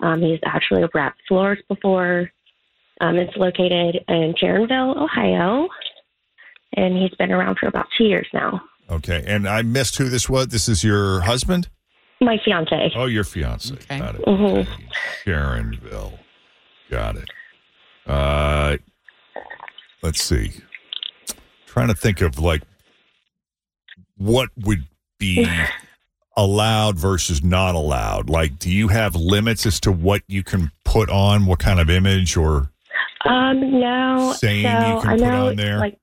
Um, 0.00 0.22
he's 0.22 0.40
actually 0.46 0.84
wrapped 0.94 1.20
floors 1.28 1.58
before. 1.68 2.30
Um, 3.00 3.16
it's 3.16 3.36
located 3.36 4.02
in 4.08 4.34
Sharonville, 4.40 4.96
Ohio, 4.96 5.68
and 6.74 6.96
he's 6.96 7.14
been 7.16 7.32
around 7.32 7.58
for 7.58 7.66
about 7.66 7.86
two 7.98 8.04
years 8.04 8.26
now. 8.32 8.62
Okay, 8.90 9.24
and 9.26 9.48
I 9.48 9.62
missed 9.62 9.96
who 9.96 10.08
this 10.08 10.28
was. 10.28 10.48
This 10.48 10.68
is 10.68 10.84
your 10.84 11.20
husband? 11.22 11.68
My 12.20 12.38
fiance. 12.44 12.92
Oh, 12.96 13.06
your 13.06 13.24
fiance. 13.24 13.72
Okay. 13.74 13.98
Got 13.98 14.14
it. 14.16 14.22
Mhm. 14.26 14.58
Okay. 14.62 14.88
Sharonville. 15.24 16.18
Got 16.90 17.16
it. 17.16 17.28
Uh, 18.06 18.76
let's 20.02 20.22
see. 20.22 20.52
Trying 21.66 21.88
to 21.88 21.94
think 21.94 22.20
of 22.20 22.38
like 22.38 22.62
what 24.16 24.50
would 24.64 24.84
be 25.18 25.48
allowed 26.36 26.98
versus 26.98 27.42
not 27.42 27.74
allowed. 27.74 28.28
Like, 28.30 28.58
do 28.58 28.70
you 28.70 28.88
have 28.88 29.14
limits 29.16 29.66
as 29.66 29.80
to 29.80 29.92
what 29.92 30.22
you 30.28 30.42
can 30.42 30.70
put 30.84 31.08
on, 31.10 31.46
what 31.46 31.58
kind 31.58 31.80
of 31.80 31.88
image 31.90 32.36
or 32.36 32.70
Um, 33.24 33.80
no. 33.80 34.34
Saying 34.36 34.64
so 34.66 34.94
you 34.96 35.00
can 35.00 35.08
I 35.10 35.16
put 35.16 35.20
know, 35.20 35.46
on 35.48 35.56
there? 35.56 35.78
Like, 35.78 35.98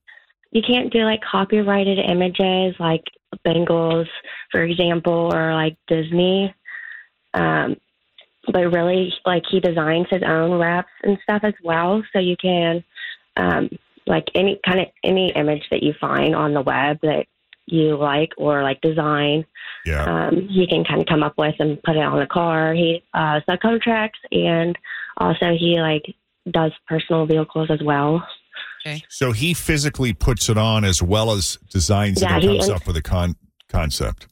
you 0.51 0.61
can't 0.61 0.91
do 0.91 1.03
like 1.03 1.21
copyrighted 1.21 1.97
images 1.97 2.75
like 2.79 3.03
Bengals, 3.45 4.07
for 4.51 4.63
example, 4.63 5.31
or 5.33 5.53
like 5.53 5.77
Disney. 5.87 6.53
Um, 7.33 7.77
but 8.51 8.71
really, 8.71 9.13
like 9.25 9.43
he 9.49 9.59
designs 9.59 10.07
his 10.09 10.23
own 10.23 10.59
wraps 10.59 10.89
and 11.03 11.17
stuff 11.23 11.41
as 11.43 11.53
well, 11.63 12.03
so 12.11 12.19
you 12.19 12.35
can 12.41 12.83
um, 13.37 13.69
like 14.07 14.27
any 14.35 14.59
kind 14.65 14.81
of 14.81 14.87
any 15.03 15.31
image 15.35 15.63
that 15.71 15.83
you 15.83 15.93
find 15.99 16.35
on 16.35 16.53
the 16.53 16.61
web 16.61 16.97
that 17.03 17.25
you 17.67 17.95
like 17.95 18.31
or 18.37 18.63
like 18.63 18.81
design. 18.81 19.45
Yeah. 19.85 20.03
Um, 20.27 20.47
he 20.49 20.67
can 20.67 20.83
kind 20.83 21.01
of 21.01 21.07
come 21.07 21.23
up 21.23 21.35
with 21.37 21.55
and 21.59 21.81
put 21.83 21.95
it 21.95 22.03
on 22.03 22.19
the 22.19 22.27
car. 22.27 22.73
He 22.73 23.03
uh, 23.13 23.39
subcontracts 23.49 24.19
and 24.31 24.77
also 25.17 25.55
he 25.57 25.79
like 25.79 26.03
does 26.49 26.71
personal 26.87 27.25
vehicles 27.25 27.69
as 27.71 27.81
well. 27.83 28.25
So 29.09 29.31
he 29.31 29.53
physically 29.53 30.13
puts 30.13 30.49
it 30.49 30.57
on 30.57 30.83
as 30.85 31.01
well 31.01 31.31
as 31.31 31.57
designs 31.69 32.21
Yeah, 32.21 32.37
it 32.37 32.43
and 32.43 32.51
he- 32.53 32.57
comes 32.59 32.69
up 32.69 32.87
with 32.87 32.97
a 32.97 33.01
con- 33.01 33.35
concept. 33.69 34.27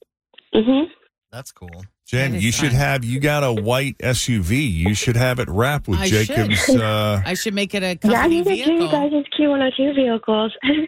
Mm-hmm. 0.54 0.92
That's 1.32 1.52
cool. 1.52 1.70
Jen, 2.08 2.32
That 2.32 2.38
is 2.40 2.44
you 2.44 2.52
should 2.52 2.72
have 2.74 3.06
you 3.06 3.20
got 3.20 3.44
a 3.44 3.54
white 3.54 3.96
SUV. 4.00 4.72
You 4.74 4.96
should 4.96 5.16
have 5.16 5.38
it 5.40 5.48
wrapped 5.48 5.88
with 5.88 6.00
I 6.00 6.08
should. 6.08 6.28
Jacob's. 6.28 6.68
Uh, 6.76 7.22
I 7.24 7.36
should 7.36 7.54
make 7.54 7.76
it 7.76 7.84
a 7.84 7.90
Yeah, 7.90 7.96
company 8.24 8.38
he 8.38 8.44
could 8.44 8.50
do 8.50 8.58
you 8.58 8.66
vehicle. 8.80 8.88
guys' 8.90 9.24
Q102 9.40 9.96
vehicles. 9.96 10.54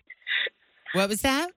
What 0.93 1.10
was 1.10 1.21
that? 1.21 1.50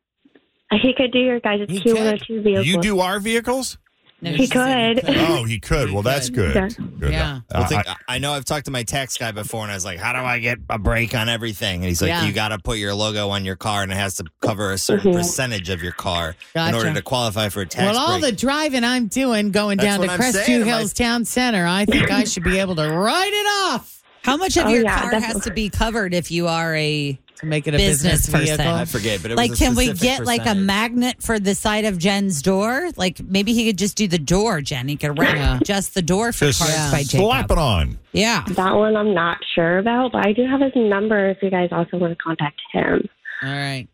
he 0.82 0.92
could 0.96 1.12
do 1.12 1.18
your 1.20 1.40
guys' 1.40 1.60
He 1.68 1.80
Q102 1.80 2.42
vehicles. 2.42 2.66
you 2.66 2.80
do 2.80 3.00
our 3.00 3.20
vehicles? 3.20 3.78
No, 4.22 4.30
He 4.30 4.36
she 4.38 4.46
said 4.46 5.04
could. 5.04 5.16
Oh, 5.16 5.44
he 5.44 5.60
could. 5.60 5.90
Well, 5.90 6.02
that's 6.02 6.30
good. 6.30 6.54
Yeah. 6.54 6.68
Good. 6.98 7.12
Yeah. 7.12 7.40
Well, 7.52 7.66
think- 7.66 7.86
I- 7.86 7.96
I, 8.08 8.14
I 8.14 8.18
know 8.18 8.32
I've 8.32 8.44
talked 8.46 8.64
to 8.66 8.70
my 8.70 8.82
tax 8.82 9.18
guy 9.18 9.32
before, 9.32 9.62
and 9.62 9.70
I 9.70 9.74
was 9.74 9.84
like, 9.84 9.98
"How 9.98 10.12
do 10.14 10.20
I 10.20 10.38
get 10.38 10.58
a 10.70 10.78
break 10.78 11.14
on 11.14 11.28
everything?" 11.28 11.76
And 11.76 11.84
he's 11.84 12.00
like, 12.00 12.08
Yeah. 12.08 12.24
"You 12.24 12.32
got 12.32 12.48
to 12.48 12.58
put 12.58 12.78
your 12.78 12.94
logo 12.94 13.28
on 13.28 13.44
your 13.44 13.56
car, 13.56 13.82
and 13.82 13.92
it 13.92 13.96
has 13.96 14.16
to 14.16 14.24
cover 14.40 14.72
a 14.72 14.78
certain 14.78 15.12
Mhm. 15.12 15.16
percentage 15.16 15.68
of 15.68 15.82
your 15.82 15.92
car 15.92 16.28
in 16.30 16.34
Gotcha. 16.54 16.76
order 16.76 16.94
to 16.94 17.02
qualify 17.02 17.48
for 17.50 17.60
a 17.60 17.66
tax 17.66 17.94
Well, 17.96 17.98
all 18.12 18.18
the 18.20 18.32
driving 18.32 18.84
I'm 18.84 19.08
doing 19.08 19.50
going 19.50 19.76
That's 19.76 19.88
down 19.88 19.98
what 20.00 20.06
to 20.06 20.12
I'm 20.12 20.20
Crestview 20.20 20.44
saying. 20.46 20.62
Am 20.62 20.68
I- 20.68 20.78
Hills 20.78 20.92
Town 20.94 21.24
Center, 21.26 21.66
I 21.66 21.84
think 21.84 22.10
I 22.10 22.24
should 22.24 22.44
be 22.44 22.58
able 22.58 22.76
to 22.76 22.88
write 22.90 23.32
it 23.32 23.46
off 23.74 24.02
How 24.22 24.38
much 24.38 24.56
of 24.56 24.64
Oh, 24.66 24.68
your 24.70 24.84
yeah, 24.84 25.00
car 25.02 25.10
definitely. 25.10 25.34
has 25.34 25.44
to 25.44 25.50
be 25.52 25.68
covered 25.68 26.14
if 26.14 26.30
you 26.30 26.48
are 26.48 26.74
a 26.76 27.18
to 27.40 27.46
make 27.46 27.66
it 27.66 27.74
a 27.74 27.78
Business 27.78 28.26
business, 28.26 28.30
person. 28.30 28.56
vehicle. 28.58 28.74
I 28.74 28.84
forget, 28.84 29.22
but 29.22 29.30
it 29.32 29.36
like 29.36 29.50
was 29.50 29.60
a 29.60 29.64
can 29.64 29.74
we 29.74 29.86
specific 29.86 30.02
get 30.18 30.24
like 30.24 30.46
a 30.46 30.54
magnet 30.54 31.22
for 31.22 31.38
the 31.38 31.54
side 31.54 31.84
of 31.84 31.98
Jen's 31.98 32.42
door? 32.42 32.90
Like 32.96 33.20
maybe 33.20 33.52
he 33.52 33.66
could 33.66 33.78
just 33.78 33.96
do 33.96 34.06
the 34.06 34.18
door, 34.18 34.60
Jen. 34.60 34.88
He 34.88 34.96
could 34.96 35.18
wrap 35.18 35.34
Yeah. 35.36 35.58
just 35.64 35.94
the 35.94 36.02
door 36.02 36.32
for 36.32 36.46
just 36.46 36.60
cars 36.60 36.92
by 36.92 37.02
Jacob. 37.02 37.26
slap 37.26 37.50
it 37.50 37.58
on. 37.58 37.98
Yeah. 38.12 38.44
That 38.50 38.74
one 38.76 38.96
I'm 38.96 39.12
not 39.14 39.38
sure 39.54 39.78
about, 39.78 40.12
but 40.12 40.24
I 40.26 40.32
do 40.32 40.46
have 40.46 40.60
his 40.60 40.72
number 40.76 41.30
if 41.30 41.38
you 41.42 41.50
guys 41.50 41.70
also 41.72 41.96
want 41.96 42.16
to 42.16 42.22
contact 42.22 42.60
him. 42.72 43.08
All 43.42 43.48
right. 43.50 43.88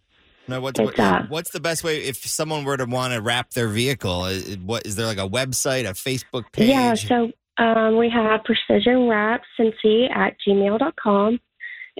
No, 0.49 0.61
what's 0.61 0.81
what, 0.81 0.99
uh, 0.99 1.23
what's 1.29 1.53
the 1.53 1.61
best 1.61 1.85
way 1.85 2.03
if 2.03 2.17
someone 2.27 2.65
were 2.65 2.77
to 2.77 2.85
want 2.85 3.13
to 3.15 3.21
wrap 3.21 3.51
their 3.51 3.69
vehicle? 3.69 4.25
Is, 4.27 4.59
what 4.59 4.85
is 4.85 4.97
there 4.97 5.07
like 5.07 5.19
a 5.19 5.29
website, 5.29 5.89
a 5.89 5.93
Facebook 5.93 6.51
page? 6.53 6.69
Yeah, 6.71 6.95
so 6.95 7.31
um, 7.57 7.97
we 7.97 8.11
have 8.11 8.43
precision 8.45 9.07
wrap 9.09 9.43
cincy 9.59 10.11
at 10.11 10.35
gmail.com. 10.47 11.39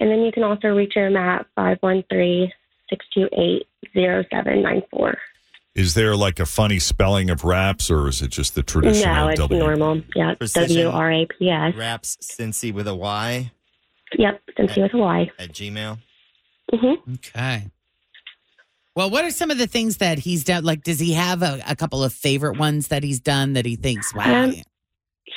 And 0.01 0.11
then 0.11 0.21
you 0.23 0.33
can 0.33 0.43
also 0.43 0.69
reach 0.69 0.95
him 0.95 1.17
at 1.17 1.47
513 1.57 2.51
628 2.89 3.67
0794. 3.95 5.19
Is 5.77 5.95
there 5.95 6.17
like 6.17 6.41
a 6.41 6.47
funny 6.47 6.79
spelling 6.81 7.31
of 7.31 7.45
wraps, 7.45 7.91
or 7.91 8.09
is 8.09 8.23
it 8.23 8.29
just 8.31 8.55
the 8.57 8.63
traditional 8.63 9.15
No, 9.15 9.29
it's 9.29 9.39
W? 9.41 9.59
normal. 9.61 10.03
Yeah, 10.17 10.35
Precision. 10.35 10.85
W 10.85 10.89
R 10.89 11.13
A 11.13 11.27
P 11.27 11.49
S. 11.49 11.75
Raps 11.77 12.17
Cincy 12.23 12.73
with 12.75 12.89
a 12.89 12.95
Y 12.95 13.53
Yep, 14.19 14.41
Cincy 14.59 14.83
with 14.83 14.93
a 14.95 14.99
Y. 14.99 15.31
at 15.39 15.53
Gmail. 15.53 15.99
Mm-hmm. 16.73 17.15
Okay. 17.15 17.67
Well, 18.97 19.09
what 19.11 19.25
are 19.25 19.31
some 19.31 19.53
of 19.53 19.59
the 19.59 19.69
things 19.69 19.99
that 19.99 20.19
he's 20.19 20.43
done? 20.43 20.65
Like, 20.65 20.83
does 20.83 20.99
he 20.99 21.13
have 21.13 21.43
a, 21.43 21.61
a 21.69 21.77
couple 21.77 22.03
of 22.03 22.13
favorite 22.13 22.59
ones 22.59 22.89
that 22.89 23.05
he's 23.05 23.21
done 23.21 23.53
that 23.53 23.65
he 23.65 23.77
thinks, 23.77 24.13
wow? 24.13 24.45
Um, 24.45 24.55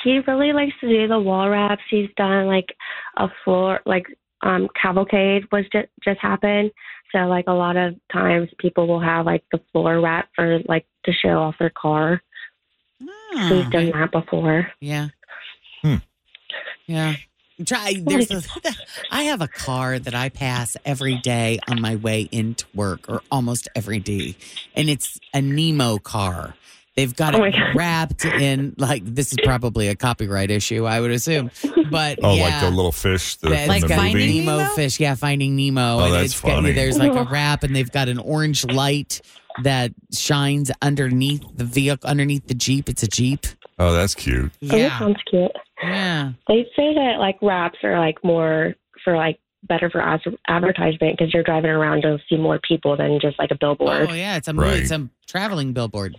he 0.02 0.18
really 0.26 0.52
likes 0.52 0.74
to 0.80 0.88
do 0.88 1.06
the 1.06 1.20
wall 1.20 1.48
wraps. 1.48 1.82
He's 1.88 2.10
done 2.16 2.46
like 2.46 2.74
a 3.16 3.28
floor, 3.44 3.80
like 3.86 4.06
um, 4.44 4.68
cavalcade 4.80 5.44
was 5.50 5.64
just 5.72 5.88
just 6.04 6.20
happened. 6.20 6.70
So 7.10 7.18
like 7.20 7.46
a 7.48 7.52
lot 7.52 7.76
of 7.76 7.94
times 8.12 8.50
people 8.58 8.86
will 8.86 9.00
have 9.00 9.26
like 9.26 9.44
the 9.50 9.60
floor 9.72 10.00
wrap 10.00 10.28
for 10.36 10.60
like 10.68 10.86
to 11.06 11.12
show 11.12 11.38
off 11.38 11.56
their 11.58 11.70
car. 11.70 12.22
Ah, 13.02 13.48
He's 13.48 13.68
done 13.70 13.90
that 13.90 14.12
before. 14.12 14.68
yeah. 14.80 15.08
Hmm. 15.82 15.96
Yeah. 16.86 17.14
Try. 17.64 17.94
There's 18.02 18.30
a, 18.30 18.42
I 19.12 19.24
have 19.24 19.40
a 19.40 19.48
car 19.48 19.98
that 19.98 20.14
I 20.14 20.28
pass 20.28 20.76
every 20.84 21.16
day 21.16 21.60
on 21.68 21.80
my 21.80 21.94
way 21.96 22.28
into 22.32 22.66
work, 22.74 23.08
or 23.08 23.22
almost 23.30 23.68
every 23.76 24.00
day, 24.00 24.34
and 24.74 24.90
it's 24.90 25.20
a 25.32 25.40
Nemo 25.40 25.98
car. 25.98 26.54
They've 26.96 27.14
got 27.14 27.34
Oh 27.34 27.42
it 27.42 27.54
wrapped 27.74 28.24
in 28.24 28.74
like 28.78 29.02
this 29.04 29.32
is 29.32 29.38
probably 29.42 29.88
a 29.88 29.96
copyright 29.96 30.50
issue, 30.50 30.84
I 30.84 31.00
would 31.00 31.10
assume. 31.10 31.50
But 31.90 32.20
Oh, 32.22 32.34
yeah. 32.36 32.42
like 32.44 32.60
the 32.60 32.70
little 32.70 32.92
fish 32.92 33.34
the, 33.36 33.48
That- 33.50 33.60
from 33.62 33.68
Like 33.68 33.82
the 33.82 33.88
Finding 33.96 34.12
movie. 34.28 34.38
Nemo, 34.40 34.58
Nemo? 34.58 34.70
fish, 34.74 35.00
yeah, 35.00 35.14
Finding 35.16 35.56
Nemo. 35.56 35.80
Oh, 35.80 36.04
and 36.04 36.14
that's 36.14 36.24
it's 36.26 36.40
got- 36.40 36.52
funny. 36.52 36.72
there's 36.72 36.96
like 36.98 37.12
a 37.14 37.24
wrap, 37.30 37.64
and 37.64 37.74
they've 37.74 37.90
got 37.90 38.08
an 38.08 38.18
orange 38.18 38.64
light 38.64 39.20
that 39.64 39.92
shines 40.12 40.70
underneath 40.82 41.42
the 41.56 41.64
vehicle, 41.64 42.08
underneath 42.08 42.46
the 42.46 42.54
Jeep. 42.54 42.88
It's 42.88 43.02
a 43.02 43.08
Jeep. 43.08 43.46
Oh, 43.78 43.92
that's 43.92 44.14
cute. 44.14 44.52
Oh, 44.62 44.66
that 44.68 44.98
sounds 45.00 45.16
cute. 45.28 45.50
yeah. 45.82 46.32
They 46.46 46.62
say 46.76 46.94
that 46.94 47.16
like 47.18 47.38
wraps 47.42 47.78
are 47.82 47.98
like 47.98 48.22
more 48.22 48.74
for 49.02 49.16
like 49.16 49.40
better 49.64 49.90
for 49.90 50.00
as- 50.00 50.20
advertisement 50.48 51.16
because 51.18 51.34
you're 51.34 51.42
driving 51.42 51.70
around 51.70 52.02
to 52.02 52.18
see 52.28 52.36
more 52.36 52.60
people 52.66 52.96
than 52.96 53.18
just 53.20 53.36
like 53.38 53.50
a 53.50 53.56
billboard. 53.58 54.08
Oh 54.10 54.14
yeah, 54.14 54.36
it's 54.36 54.46
a 54.46 54.54
Right. 54.54 54.76
it's 54.76 54.90
a 54.92 55.08
traveling 55.26 55.72
billboard. 55.72 56.16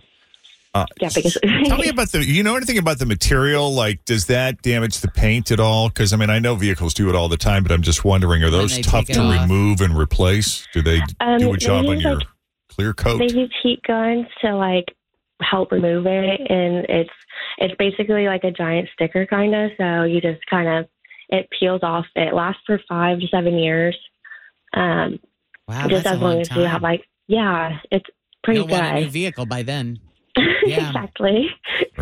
Uh, 0.82 0.86
Yeah, 1.00 1.08
because 1.14 1.36
Tell 1.66 1.78
me 1.78 1.88
about 1.88 2.10
the. 2.12 2.24
You 2.24 2.42
know 2.42 2.56
anything 2.56 2.78
about 2.78 2.98
the 2.98 3.06
material? 3.06 3.72
Like, 3.72 4.04
does 4.04 4.26
that 4.26 4.62
damage 4.62 4.98
the 5.00 5.08
paint 5.08 5.50
at 5.50 5.60
all? 5.60 5.88
Because 5.88 6.12
I 6.12 6.16
mean, 6.16 6.30
I 6.30 6.38
know 6.38 6.54
vehicles 6.54 6.94
do 6.94 7.08
it 7.08 7.14
all 7.14 7.28
the 7.28 7.36
time, 7.36 7.62
but 7.62 7.72
I'm 7.72 7.82
just 7.82 8.04
wondering: 8.04 8.42
are 8.42 8.50
those 8.50 8.78
tough 8.80 9.06
to 9.06 9.20
off. 9.20 9.42
remove 9.42 9.80
and 9.80 9.96
replace? 9.96 10.66
Do 10.72 10.82
they 10.82 11.00
Um, 11.20 11.38
do 11.38 11.48
a 11.48 11.52
they 11.52 11.56
job 11.58 11.86
on 11.86 12.00
your 12.00 12.14
like- 12.16 12.26
clear 12.70 12.92
coat? 12.92 13.18
they 13.18 13.34
use 13.34 13.52
heat 13.62 13.80
guns 13.86 14.26
to 14.42 14.54
like 14.54 14.84
help 15.42 15.70
remove 15.72 16.06
it, 16.06 16.40
and 16.50 16.86
it's 16.88 17.10
it's 17.58 17.74
basically 17.78 18.26
like 18.26 18.44
a 18.44 18.50
giant 18.50 18.88
sticker 18.94 19.26
kind 19.26 19.54
of. 19.54 19.70
So 19.78 20.02
you 20.04 20.20
just 20.20 20.40
kind 20.50 20.68
of 20.68 20.88
it 21.28 21.48
peels 21.58 21.80
off. 21.82 22.06
It 22.14 22.34
lasts 22.34 22.62
for 22.66 22.80
five 22.88 23.18
to 23.20 23.26
seven 23.28 23.58
years. 23.58 23.96
Um, 24.74 25.18
Wow, 25.68 25.88
just 25.88 26.04
that's 26.04 26.14
as 26.14 26.20
a 26.20 26.24
long 26.24 26.32
long 26.34 26.40
as 26.42 26.48
time. 26.48 26.60
you 26.60 26.66
have 26.66 26.82
like 26.82 27.04
yeah, 27.26 27.78
it's 27.90 28.04
pretty 28.44 28.60
You'll 28.60 28.68
want 28.68 28.84
a 28.86 28.94
new 28.94 29.00
good. 29.04 29.10
vehicle 29.12 29.46
by 29.46 29.62
then. 29.64 29.98
Yeah. 30.66 30.88
exactly. 30.88 31.48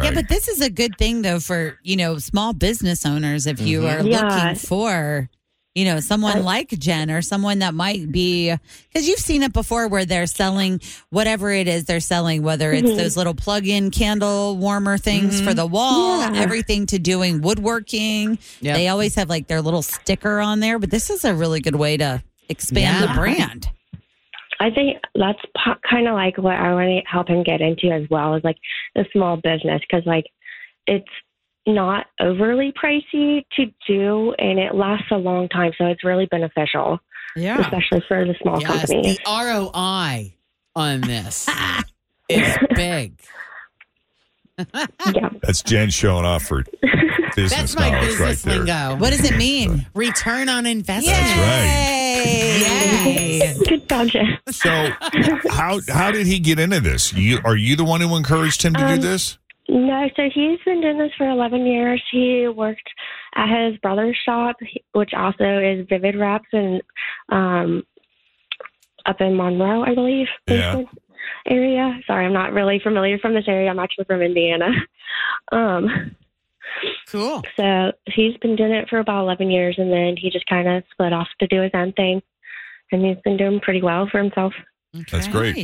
Yeah, 0.02 0.12
but 0.12 0.28
this 0.28 0.48
is 0.48 0.60
a 0.60 0.70
good 0.70 0.96
thing 0.98 1.22
though 1.22 1.38
for, 1.40 1.78
you 1.82 1.96
know, 1.96 2.18
small 2.18 2.52
business 2.52 3.04
owners 3.06 3.46
if 3.46 3.60
you 3.60 3.82
Mhm. 3.82 4.00
are 4.02 4.06
Yeah. 4.08 4.20
looking 4.46 4.56
for 4.56 5.28
you 5.76 5.84
know, 5.84 5.98
someone 5.98 6.36
I- 6.36 6.40
like 6.40 6.68
Jen 6.78 7.10
or 7.10 7.20
someone 7.20 7.58
that 7.58 7.74
might 7.74 8.12
be 8.12 8.54
because 8.92 9.08
you've 9.08 9.18
seen 9.18 9.42
it 9.42 9.52
before 9.52 9.88
where 9.88 10.04
they're 10.04 10.28
selling 10.28 10.80
whatever 11.10 11.50
it 11.50 11.66
is 11.66 11.82
they're 11.86 11.98
selling, 11.98 12.44
whether 12.44 12.72
it's 12.72 12.88
Mhm. 12.88 12.96
those 12.96 13.16
little 13.16 13.34
plug-in 13.34 13.90
candle 13.90 14.56
warmer 14.56 14.98
things 14.98 15.40
Mhm. 15.40 15.44
for 15.44 15.52
the 15.52 15.66
wall, 15.66 16.20
Yeah. 16.20 16.40
everything 16.40 16.86
to 16.86 17.00
doing 17.00 17.40
woodworking. 17.40 18.38
Yep. 18.60 18.76
They 18.76 18.86
always 18.86 19.16
have 19.16 19.28
like 19.28 19.48
their 19.48 19.60
little 19.60 19.82
sticker 19.82 20.38
on 20.38 20.60
there, 20.60 20.78
but 20.78 20.92
this 20.92 21.10
is 21.10 21.24
a 21.24 21.34
really 21.34 21.58
good 21.58 21.74
way 21.74 21.96
to 21.96 22.22
expand 22.48 23.02
the 23.02 23.12
brand. 23.12 23.68
I 24.60 24.70
think 24.70 24.98
that's 25.14 25.38
po- 25.56 25.74
kind 25.88 26.06
of 26.08 26.14
like 26.14 26.38
what 26.38 26.54
I 26.56 26.72
want 26.74 26.88
to 26.88 27.00
help 27.10 27.28
him 27.28 27.42
get 27.42 27.60
into 27.60 27.90
as 27.90 28.08
well 28.10 28.34
is 28.34 28.44
like 28.44 28.56
the 28.94 29.04
small 29.12 29.36
business 29.36 29.80
because 29.88 30.04
like 30.06 30.24
it's 30.86 31.04
not 31.66 32.06
overly 32.20 32.72
pricey 32.72 33.44
to 33.56 33.66
do 33.86 34.32
and 34.38 34.58
it 34.58 34.74
lasts 34.74 35.06
a 35.10 35.16
long 35.16 35.48
time, 35.48 35.72
so 35.78 35.86
it's 35.86 36.04
really 36.04 36.26
beneficial, 36.26 36.98
Yeah. 37.36 37.60
especially 37.60 38.02
for 38.06 38.24
the 38.26 38.34
small 38.42 38.60
Yes, 38.60 38.70
companies. 38.90 39.16
the 39.16 39.22
ROI 39.26 40.34
on 40.76 41.00
this 41.00 41.48
is 42.28 42.56
big. 42.74 43.18
yeah, 44.58 45.30
That's 45.42 45.62
Jen 45.62 45.90
showing 45.90 46.24
off 46.24 46.44
for 46.44 46.64
business 47.34 47.50
That's 47.52 47.76
my 47.76 47.90
knowledge 47.90 48.08
business 48.10 48.20
right 48.46 48.52
there. 48.52 48.58
lingo. 48.64 48.96
What 49.00 49.10
does 49.10 49.28
it 49.28 49.36
mean? 49.36 49.86
Return 49.94 50.48
on 50.48 50.66
investment. 50.66 51.16
Yay! 52.24 53.54
good 53.68 53.88
job, 53.88 54.08
Jen. 54.08 54.38
So, 54.50 54.70
how 55.50 55.80
how 55.88 56.10
did 56.10 56.26
he 56.26 56.38
get 56.38 56.58
into 56.58 56.80
this? 56.80 57.12
You 57.12 57.38
are 57.44 57.56
you 57.56 57.76
the 57.76 57.84
one 57.84 58.00
who 58.00 58.16
encouraged 58.16 58.62
him 58.62 58.74
to 58.74 58.80
do 58.80 58.94
Um, 58.94 59.00
this? 59.00 59.38
No, 59.68 60.08
so 60.14 60.28
he's 60.34 60.58
been 60.66 60.82
doing 60.82 60.98
this 60.98 61.12
for 61.16 61.26
11 61.28 61.64
years. 61.64 62.02
He 62.12 62.46
worked 62.48 62.86
at 63.34 63.48
his 63.48 63.78
brother's 63.78 64.16
shop, 64.24 64.56
which 64.92 65.12
also 65.14 65.58
is 65.58 65.86
Vivid 65.88 66.16
Wraps, 66.16 66.48
and 66.52 66.82
um, 67.30 67.82
up 69.06 69.20
in 69.22 69.34
Monroe, 69.36 69.82
I 69.82 69.94
believe. 69.94 70.26
Yeah. 70.46 70.82
Area. 71.46 71.98
Sorry, 72.06 72.26
I'm 72.26 72.34
not 72.34 72.52
really 72.52 72.78
familiar 72.82 73.18
from 73.18 73.32
this 73.32 73.44
area. 73.48 73.70
I'm 73.70 73.78
actually 73.78 74.04
from 74.04 74.20
Indiana. 74.22 74.70
Um, 75.52 76.14
Cool. 77.08 77.42
so 77.56 77.92
he's 78.06 78.36
been 78.38 78.56
doing 78.56 78.72
it 78.72 78.88
for 78.88 78.98
about 78.98 79.22
11 79.22 79.50
years, 79.50 79.76
and 79.78 79.92
then 79.92 80.16
he 80.16 80.30
just 80.30 80.46
kind 80.46 80.68
of 80.68 80.82
split 80.90 81.12
off 81.12 81.28
to 81.40 81.46
do 81.46 81.60
his 81.62 81.70
own 81.74 81.92
thing. 81.92 82.22
and 82.92 83.04
he's 83.04 83.18
been 83.24 83.36
doing 83.36 83.60
pretty 83.60 83.82
well 83.82 84.08
for 84.10 84.18
himself. 84.18 84.52
That's 85.10 85.28
great. 85.28 85.56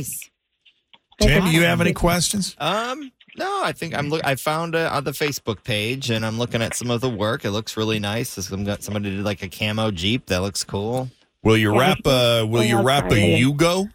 Tim, 1.19 1.45
do 1.45 1.51
you 1.51 1.61
have 1.61 1.81
any 1.81 1.93
questions? 1.93 2.55
Um, 2.57 3.11
no, 3.37 3.61
I 3.63 3.71
think 3.71 3.95
I'm 3.95 4.09
look. 4.09 4.21
I 4.25 4.35
found 4.35 4.75
it 4.75 4.91
on 4.91 5.03
the 5.03 5.11
Facebook 5.11 5.63
page, 5.63 6.09
and 6.09 6.25
I'm 6.25 6.37
looking 6.37 6.61
at 6.61 6.73
some 6.75 6.91
of 6.91 6.99
the 7.01 7.09
work. 7.09 7.45
It 7.45 7.51
looks 7.51 7.77
really 7.77 7.99
nice. 7.99 8.29
Some 8.29 8.63
got 8.63 8.83
somebody 8.83 9.11
did 9.15 9.23
like 9.23 9.41
a 9.43 9.47
camo 9.47 9.91
Jeep 9.91 10.25
that 10.27 10.41
looks 10.41 10.63
cool. 10.63 11.09
Will 11.43 11.57
you 11.57 11.77
wrap? 11.77 11.99
Uh, 12.05 12.45
will 12.47 12.63
you 12.63 12.81
wrap 12.81 13.05
a 13.05 13.09
Friday. 13.09 13.41
Yugo? 13.41 13.89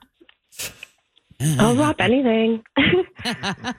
I'll 1.59 1.76
wrap 1.76 2.00
anything. 2.00 2.64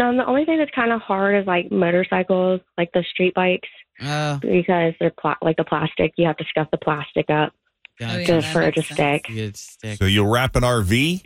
um, 0.00 0.16
the 0.16 0.26
only 0.26 0.44
thing 0.44 0.58
that's 0.58 0.70
kind 0.74 0.92
of 0.92 1.00
hard 1.00 1.40
is 1.40 1.46
like 1.46 1.70
motorcycles, 1.70 2.60
like 2.76 2.90
the 2.92 3.04
street 3.10 3.34
bikes, 3.34 3.68
Oh, 4.00 4.38
because 4.40 4.94
they're 5.00 5.10
pla- 5.20 5.36
like 5.42 5.56
the 5.56 5.64
plastic. 5.64 6.12
You 6.16 6.26
have 6.26 6.36
to 6.36 6.44
scuff 6.48 6.68
the 6.70 6.78
plastic 6.78 7.28
up 7.30 7.52
gotcha. 7.98 8.24
just 8.24 8.48
for 8.48 8.62
it 8.62 8.74
to 8.76 8.82
stick. 8.82 9.26
Stick. 9.56 9.98
So 9.98 10.04
you'll 10.04 10.28
wrap 10.30 10.54
an 10.56 10.62
RV? 10.62 11.22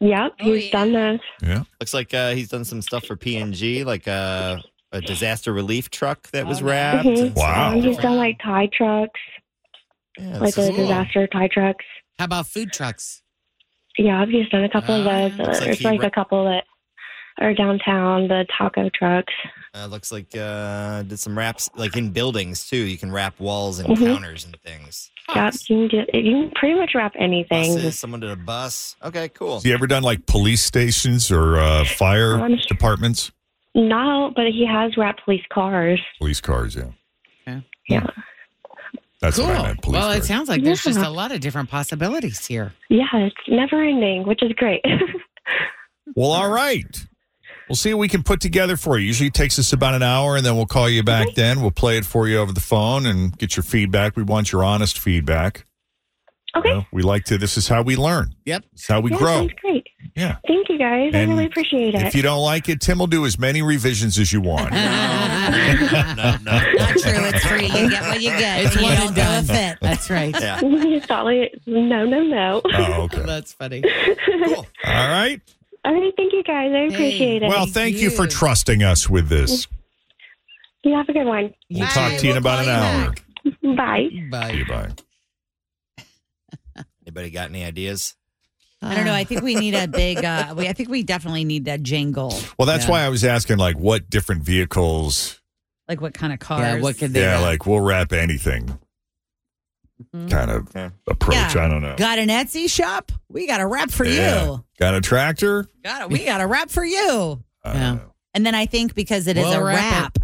Yep, 0.00 0.32
he's 0.40 0.70
done 0.70 0.92
this. 0.92 1.20
Yeah. 1.42 1.62
Looks 1.80 1.94
like 1.94 2.12
uh, 2.12 2.30
he's 2.32 2.48
done 2.48 2.64
some 2.64 2.82
stuff 2.82 3.04
for 3.04 3.14
P&G, 3.16 3.84
like 3.84 4.06
a, 4.08 4.60
a 4.90 5.00
disaster 5.00 5.52
relief 5.52 5.90
truck 5.90 6.28
that 6.32 6.46
Oh, 6.46 6.48
was 6.48 6.60
wrapped. 6.62 7.06
Mhm. 7.06 7.18
and 7.26 7.38
some- 7.38 7.48
Um, 7.76 7.82
he's 7.82 7.96
done 7.98 8.16
like 8.16 8.38
Tide 8.42 8.72
trucks, 8.72 9.20
Yeah, 10.18 10.38
like 10.38 10.54
this 10.54 10.66
the 10.66 10.72
cool. 10.72 10.82
disaster 10.86 11.26
Tide 11.28 11.50
trucks. 11.52 11.84
How 12.18 12.24
about 12.24 12.46
food 12.48 12.72
trucks? 12.72 13.22
Yeah, 13.98 14.24
he's 14.26 14.48
done 14.48 14.64
a 14.64 14.70
couple 14.70 14.94
of 14.94 15.06
Ah, 15.06 15.28
those. 15.28 15.38
looks 15.38 15.60
like 15.60 15.80
like 15.84 16.00
re- 16.00 16.06
a 16.06 16.10
couple 16.10 16.44
that 16.46 16.64
are 17.38 17.54
downtown, 17.54 18.28
the 18.28 18.46
taco 18.56 18.90
trucks. 18.94 19.32
Uh, 19.74 19.86
looks 19.86 20.12
like 20.12 20.36
uh, 20.36 21.02
did 21.02 21.18
some 21.18 21.36
wraps 21.36 21.70
like 21.76 21.96
in 21.96 22.10
buildings 22.10 22.68
too. 22.68 22.76
You 22.76 22.98
can 22.98 23.10
wrap 23.10 23.38
walls 23.40 23.78
and 23.78 23.88
Mhm. 23.96 24.06
counters 24.14 24.44
and 24.44 24.56
things. 24.60 25.10
Yep, 25.34 25.54
you 25.68 25.76
can 25.76 25.88
get 25.88 26.14
you 26.14 26.32
can 26.32 26.50
pretty 26.54 26.74
much 26.78 26.90
wrap 26.94 27.12
anything. 27.18 27.74
Buses, 27.74 27.98
someone 27.98 28.20
did 28.20 28.30
a 28.30 28.36
bus. 28.36 28.96
Okay, 29.02 29.28
cool. 29.30 29.54
Has 29.54 29.62
he 29.62 29.72
ever 29.72 29.86
done 29.86 30.02
like 30.02 30.26
police 30.26 30.62
stations 30.62 31.30
or 31.30 31.58
uh, 31.58 31.84
fire 31.84 32.38
Um, 32.38 32.58
departments? 32.68 33.30
No, 33.74 34.32
but 34.36 34.48
he 34.48 34.66
has 34.66 34.96
wrapped 34.98 35.24
police 35.24 35.44
cars. 35.50 36.00
Police 36.18 36.40
cars, 36.42 36.76
yeah. 36.76 37.60
Yeah. 37.88 38.06
That's 39.22 39.36
cool. 39.38 39.46
what 39.46 39.56
I 39.56 39.62
meant. 39.68 39.82
Police 39.82 40.00
well, 40.00 40.10
it 40.12 40.24
sounds 40.24 40.48
like 40.48 40.62
there's 40.62 40.82
just 40.82 40.98
a 40.98 41.08
lot 41.08 41.32
of 41.32 41.40
different 41.40 41.70
possibilities 41.70 42.44
here. 42.44 42.72
Yeah, 42.90 43.06
it's 43.14 43.34
never 43.48 43.82
ending, 43.82 44.26
which 44.26 44.42
is 44.42 44.52
great. 44.52 44.84
Well, 46.14 46.32
all 46.32 46.50
right. 46.50 47.06
We'll 47.68 47.76
see 47.76 47.92
what 47.94 48.00
we 48.00 48.08
can 48.08 48.22
put 48.22 48.40
together 48.40 48.76
for 48.76 48.98
you. 48.98 49.06
Usually 49.06 49.28
it 49.28 49.34
takes 49.34 49.58
us 49.58 49.72
about 49.72 49.94
an 49.94 50.02
hour, 50.02 50.36
and 50.36 50.44
then 50.44 50.56
we'll 50.56 50.66
call 50.66 50.88
you 50.88 51.02
back 51.02 51.28
then. 51.34 51.60
We'll 51.60 51.70
play 51.70 51.96
it 51.96 52.04
for 52.04 52.28
you 52.28 52.38
over 52.38 52.52
the 52.52 52.60
phone 52.60 53.06
and 53.06 53.36
get 53.38 53.56
your 53.56 53.62
feedback. 53.62 54.16
We 54.16 54.22
want 54.22 54.52
your 54.52 54.64
honest 54.64 54.98
feedback. 54.98 55.64
Okay. 56.54 56.68
You 56.68 56.74
know, 56.74 56.86
we 56.92 57.02
like 57.02 57.24
to, 57.24 57.38
this 57.38 57.56
is 57.56 57.66
how 57.66 57.80
we 57.80 57.96
learn. 57.96 58.34
Yep. 58.44 58.64
It's 58.74 58.86
how 58.86 59.00
we 59.00 59.10
yeah, 59.10 59.16
grow. 59.16 59.38
sounds 59.38 59.52
great. 59.62 59.86
Yeah. 60.14 60.36
Thank 60.46 60.68
you 60.68 60.78
guys. 60.78 61.14
I 61.14 61.22
really 61.22 61.46
appreciate 61.46 61.94
it. 61.94 62.02
If 62.02 62.14
you 62.14 62.20
don't 62.20 62.42
like 62.42 62.68
it, 62.68 62.82
Tim 62.82 62.98
will 62.98 63.06
do 63.06 63.24
as 63.24 63.38
many 63.38 63.62
revisions 63.62 64.18
as 64.18 64.32
you 64.32 64.42
want. 64.42 64.70
no, 64.72 64.76
no. 64.76 66.36
Not 66.42 66.98
true. 66.98 67.24
It's 67.24 67.46
free. 67.46 67.66
You 67.66 67.88
get 67.88 68.02
what 68.02 68.20
you 68.20 68.30
get. 68.30 68.66
It's 68.66 68.76
you 68.76 68.82
one 68.82 68.96
don't 68.96 69.06
and 69.08 69.16
done. 69.16 69.44
a 69.44 69.46
fit. 69.46 69.78
That's 69.80 70.10
right. 70.10 70.34
Yeah. 70.38 70.60
It's 71.02 71.66
no, 71.66 72.04
no, 72.04 72.22
no. 72.22 72.62
oh, 72.64 73.02
okay. 73.02 73.22
That's 73.22 73.52
funny. 73.52 73.82
Cool. 74.44 74.66
All 74.84 75.08
right. 75.08 75.40
All 75.84 75.92
right, 75.94 76.12
thank 76.16 76.32
you 76.32 76.42
guys. 76.44 76.70
I 76.72 76.92
appreciate 76.92 77.42
it. 77.42 77.48
Well, 77.48 77.66
thank 77.66 77.96
you 77.96 78.10
for 78.10 78.26
trusting 78.26 78.82
us 78.82 79.08
with 79.10 79.28
this. 79.28 79.66
you 80.84 80.94
have 80.94 81.08
a 81.08 81.12
good 81.12 81.24
one. 81.26 81.52
We'll 81.70 81.86
talk 81.88 82.18
to 82.18 82.24
you 82.26 82.32
in 82.32 82.38
about 82.38 82.64
an 82.64 82.68
hour. 82.70 83.14
Bye. 83.76 84.08
Bye. 84.30 84.62
Bye. 84.68 84.90
Anybody 87.06 87.30
got 87.30 87.48
any 87.50 87.64
ideas? 87.64 88.14
I 88.80 88.94
don't 88.94 89.04
know. 89.04 89.14
I 89.14 89.24
think 89.24 89.42
we 89.42 89.54
need 89.54 89.74
a 89.74 89.86
big. 89.88 90.24
Uh, 90.24 90.54
we, 90.56 90.68
I 90.68 90.72
think 90.72 90.88
we 90.88 91.02
definitely 91.02 91.44
need 91.44 91.66
a 91.68 91.78
jingle. 91.78 92.32
Well, 92.58 92.66
that's 92.66 92.84
Yeah. 92.84 92.90
why 92.90 93.00
I 93.02 93.08
was 93.08 93.24
asking, 93.24 93.58
like, 93.58 93.76
what 93.76 94.08
different 94.10 94.42
vehicles? 94.44 95.40
Like 95.88 96.00
what 96.00 96.14
kind 96.14 96.32
of 96.32 96.38
cars? 96.38 96.60
Yeah, 96.60 96.80
what 96.80 96.96
could 96.96 97.12
they 97.12 97.20
Yeah, 97.20 97.32
wrap? 97.34 97.42
like 97.42 97.66
we'll 97.66 97.80
wrap 97.80 98.12
anything 98.12 98.78
kind 100.12 100.50
of 100.50 100.68
Okay. 100.68 100.90
approach. 101.08 101.36
Mm-hmm. 101.36 101.58
Yeah. 101.58 101.64
I 101.64 101.68
don't 101.68 101.82
know. 101.82 101.96
Got 101.96 102.18
an 102.18 102.28
Etsy 102.28 102.70
shop? 102.70 103.12
We 103.28 103.46
got 103.46 103.60
a 103.60 103.66
wrap 103.66 103.90
for 103.90 104.04
Yeah. 104.04 104.44
you. 104.44 104.64
Got 104.78 104.94
a 104.94 105.00
tractor? 105.00 105.66
Got 105.84 106.02
it. 106.02 106.08
We 106.10 106.24
got 106.24 106.40
a 106.40 106.46
wrap 106.46 106.70
for 106.70 106.84
you. 106.84 107.42
Yeah. 107.64 107.94
know. 107.94 108.00
And 108.34 108.44
then 108.46 108.54
I 108.54 108.66
think 108.66 108.94
because 108.94 109.26
it 109.26 109.36
is 109.36 109.44
We'll 109.44 109.60
a 109.60 109.64
wrap 109.64 110.16
it. 110.16 110.22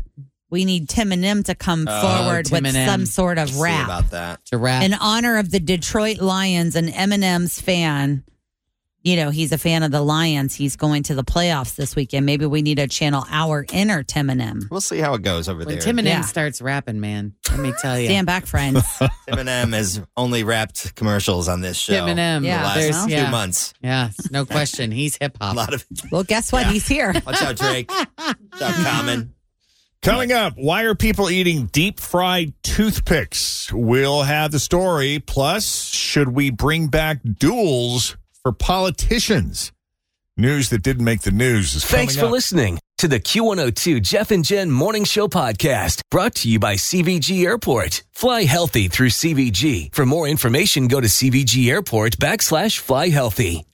we 0.51 0.65
need 0.65 0.89
Tim 0.89 1.13
and 1.13 1.25
M 1.25 1.43
to 1.45 1.55
come 1.55 1.87
Oh, 1.89 2.01
forward 2.01 2.47
Tim 2.47 2.65
with 2.65 2.73
some 2.75 3.05
sort 3.07 3.39
of 3.39 3.51
See 3.51 3.61
wrap 3.61 3.85
about 3.85 4.11
that. 4.13 4.45
to 4.47 4.57
wrap. 4.59 4.83
in 4.83 4.95
honor 4.95 5.37
of 5.39 5.51
the 5.51 5.61
Detroit 5.61 6.19
Lions 6.19 6.75
and 6.75 6.89
Eminem's 6.89 7.61
fan. 7.61 8.25
You 9.09 9.17
know, 9.17 9.31
he's 9.31 9.53
a 9.53 9.59
fan 9.59 9.83
of 9.85 9.91
the 9.91 10.03
Lions. 10.03 10.55
He's 10.55 10.77
going 10.77 11.03
to 11.05 11.15
the 11.15 11.25
playoffs 11.25 11.77
this 11.77 11.97
weekend. 11.97 12.27
Maybe 12.27 12.45
we 12.45 12.61
need 12.61 12.75
to 12.77 12.87
channel 12.89 13.25
our 13.31 13.65
inner 13.73 14.03
Tim 14.03 14.29
and 14.29 14.43
M. 14.43 14.69
We'll 14.71 14.83
see 14.83 14.99
how 14.99 15.15
it 15.15 15.23
goes 15.23 15.49
over 15.49 15.61
when 15.61 15.69
there. 15.69 15.79
Tim 15.81 15.99
and 15.99 16.07
Yeah. 16.07 16.19
M 16.19 16.23
starts 16.25 16.61
rapping, 16.61 17.01
man, 17.01 17.33
let 17.51 17.59
me 17.59 17.73
tell 17.81 17.99
you. 17.99 18.05
Stand 18.09 18.27
back, 18.27 18.45
friends. 18.45 18.85
Tim 18.99 19.39
and 19.39 19.49
M 19.49 19.73
has 19.73 20.03
only 20.15 20.45
wrapped 20.45 20.95
commercials 20.95 21.49
on 21.49 21.63
this 21.63 21.79
show. 21.79 21.95
Tim 21.95 22.09
and 22.09 22.21
M. 22.21 22.45
Yeah, 22.45 22.59
the 22.59 22.65
last 22.65 22.75
there's- 22.81 23.05
two 23.07 23.13
yeah. 23.13 23.31
months. 23.31 23.73
Yeah, 23.83 24.11
no 24.31 24.45
question. 24.45 24.91
He's 24.91 25.17
hip 25.17 25.39
A 25.41 25.47
hop. 25.47 25.57
lot 25.57 25.73
of. 25.73 25.87
well, 26.13 26.23
guess 26.25 26.53
what? 26.53 26.67
Yeah. 26.67 26.73
He's 26.73 26.87
here. 26.87 27.13
Watch 27.27 27.41
out, 27.41 27.57
Drake. 27.57 27.91
Watch 27.91 28.37
out, 28.61 28.75
Common. 28.85 29.33
Coming 30.03 30.33
up, 30.33 30.53
why 30.57 30.83
are 30.85 30.95
people 30.95 31.31
eating 31.31 31.67
deep 31.73 31.99
fried 31.99 32.53
toothpicks? 32.63 33.73
We'll 33.73 34.23
have 34.23 34.53
the 34.53 34.59
story. 34.61 35.19
Plus, 35.19 35.87
should 35.91 36.29
we 36.29 36.51
bring 36.51 36.89
back 36.89 37.21
duels 37.39 38.17
for 38.49 38.53
politicians? 38.53 39.73
News 40.37 40.71
that 40.71 40.83
didn't 40.83 41.05
make 41.05 41.21
the 41.21 41.31
news 41.31 41.75
is 41.75 41.85
Thanks 41.85 42.17
for 42.17 42.27
up. 42.27 42.31
listening 42.31 42.79
to 42.99 43.09
the 43.09 43.21
Q102 43.21 44.01
Jeff 44.01 44.31
and 44.31 44.45
Jen 44.45 44.71
Morning 44.71 45.05
Show 45.05 45.29
podcast 45.29 46.01
brought 46.11 46.35
to 46.37 46.49
you 46.49 46.59
by 46.59 46.77
CVG 46.77 47.45
Airport. 47.45 48.05
Fly 48.13 48.45
healthy 48.45 48.89
through 48.89 49.11
CVG. 49.11 49.95
For 49.95 50.07
more 50.07 50.27
information, 50.27 50.89
go 50.89 51.01
to 51.01 51.09
CVG 51.09 51.69
Airport 51.71 52.17
backslash 52.17 52.79
fly 52.79 53.09
healthy. 53.09 53.67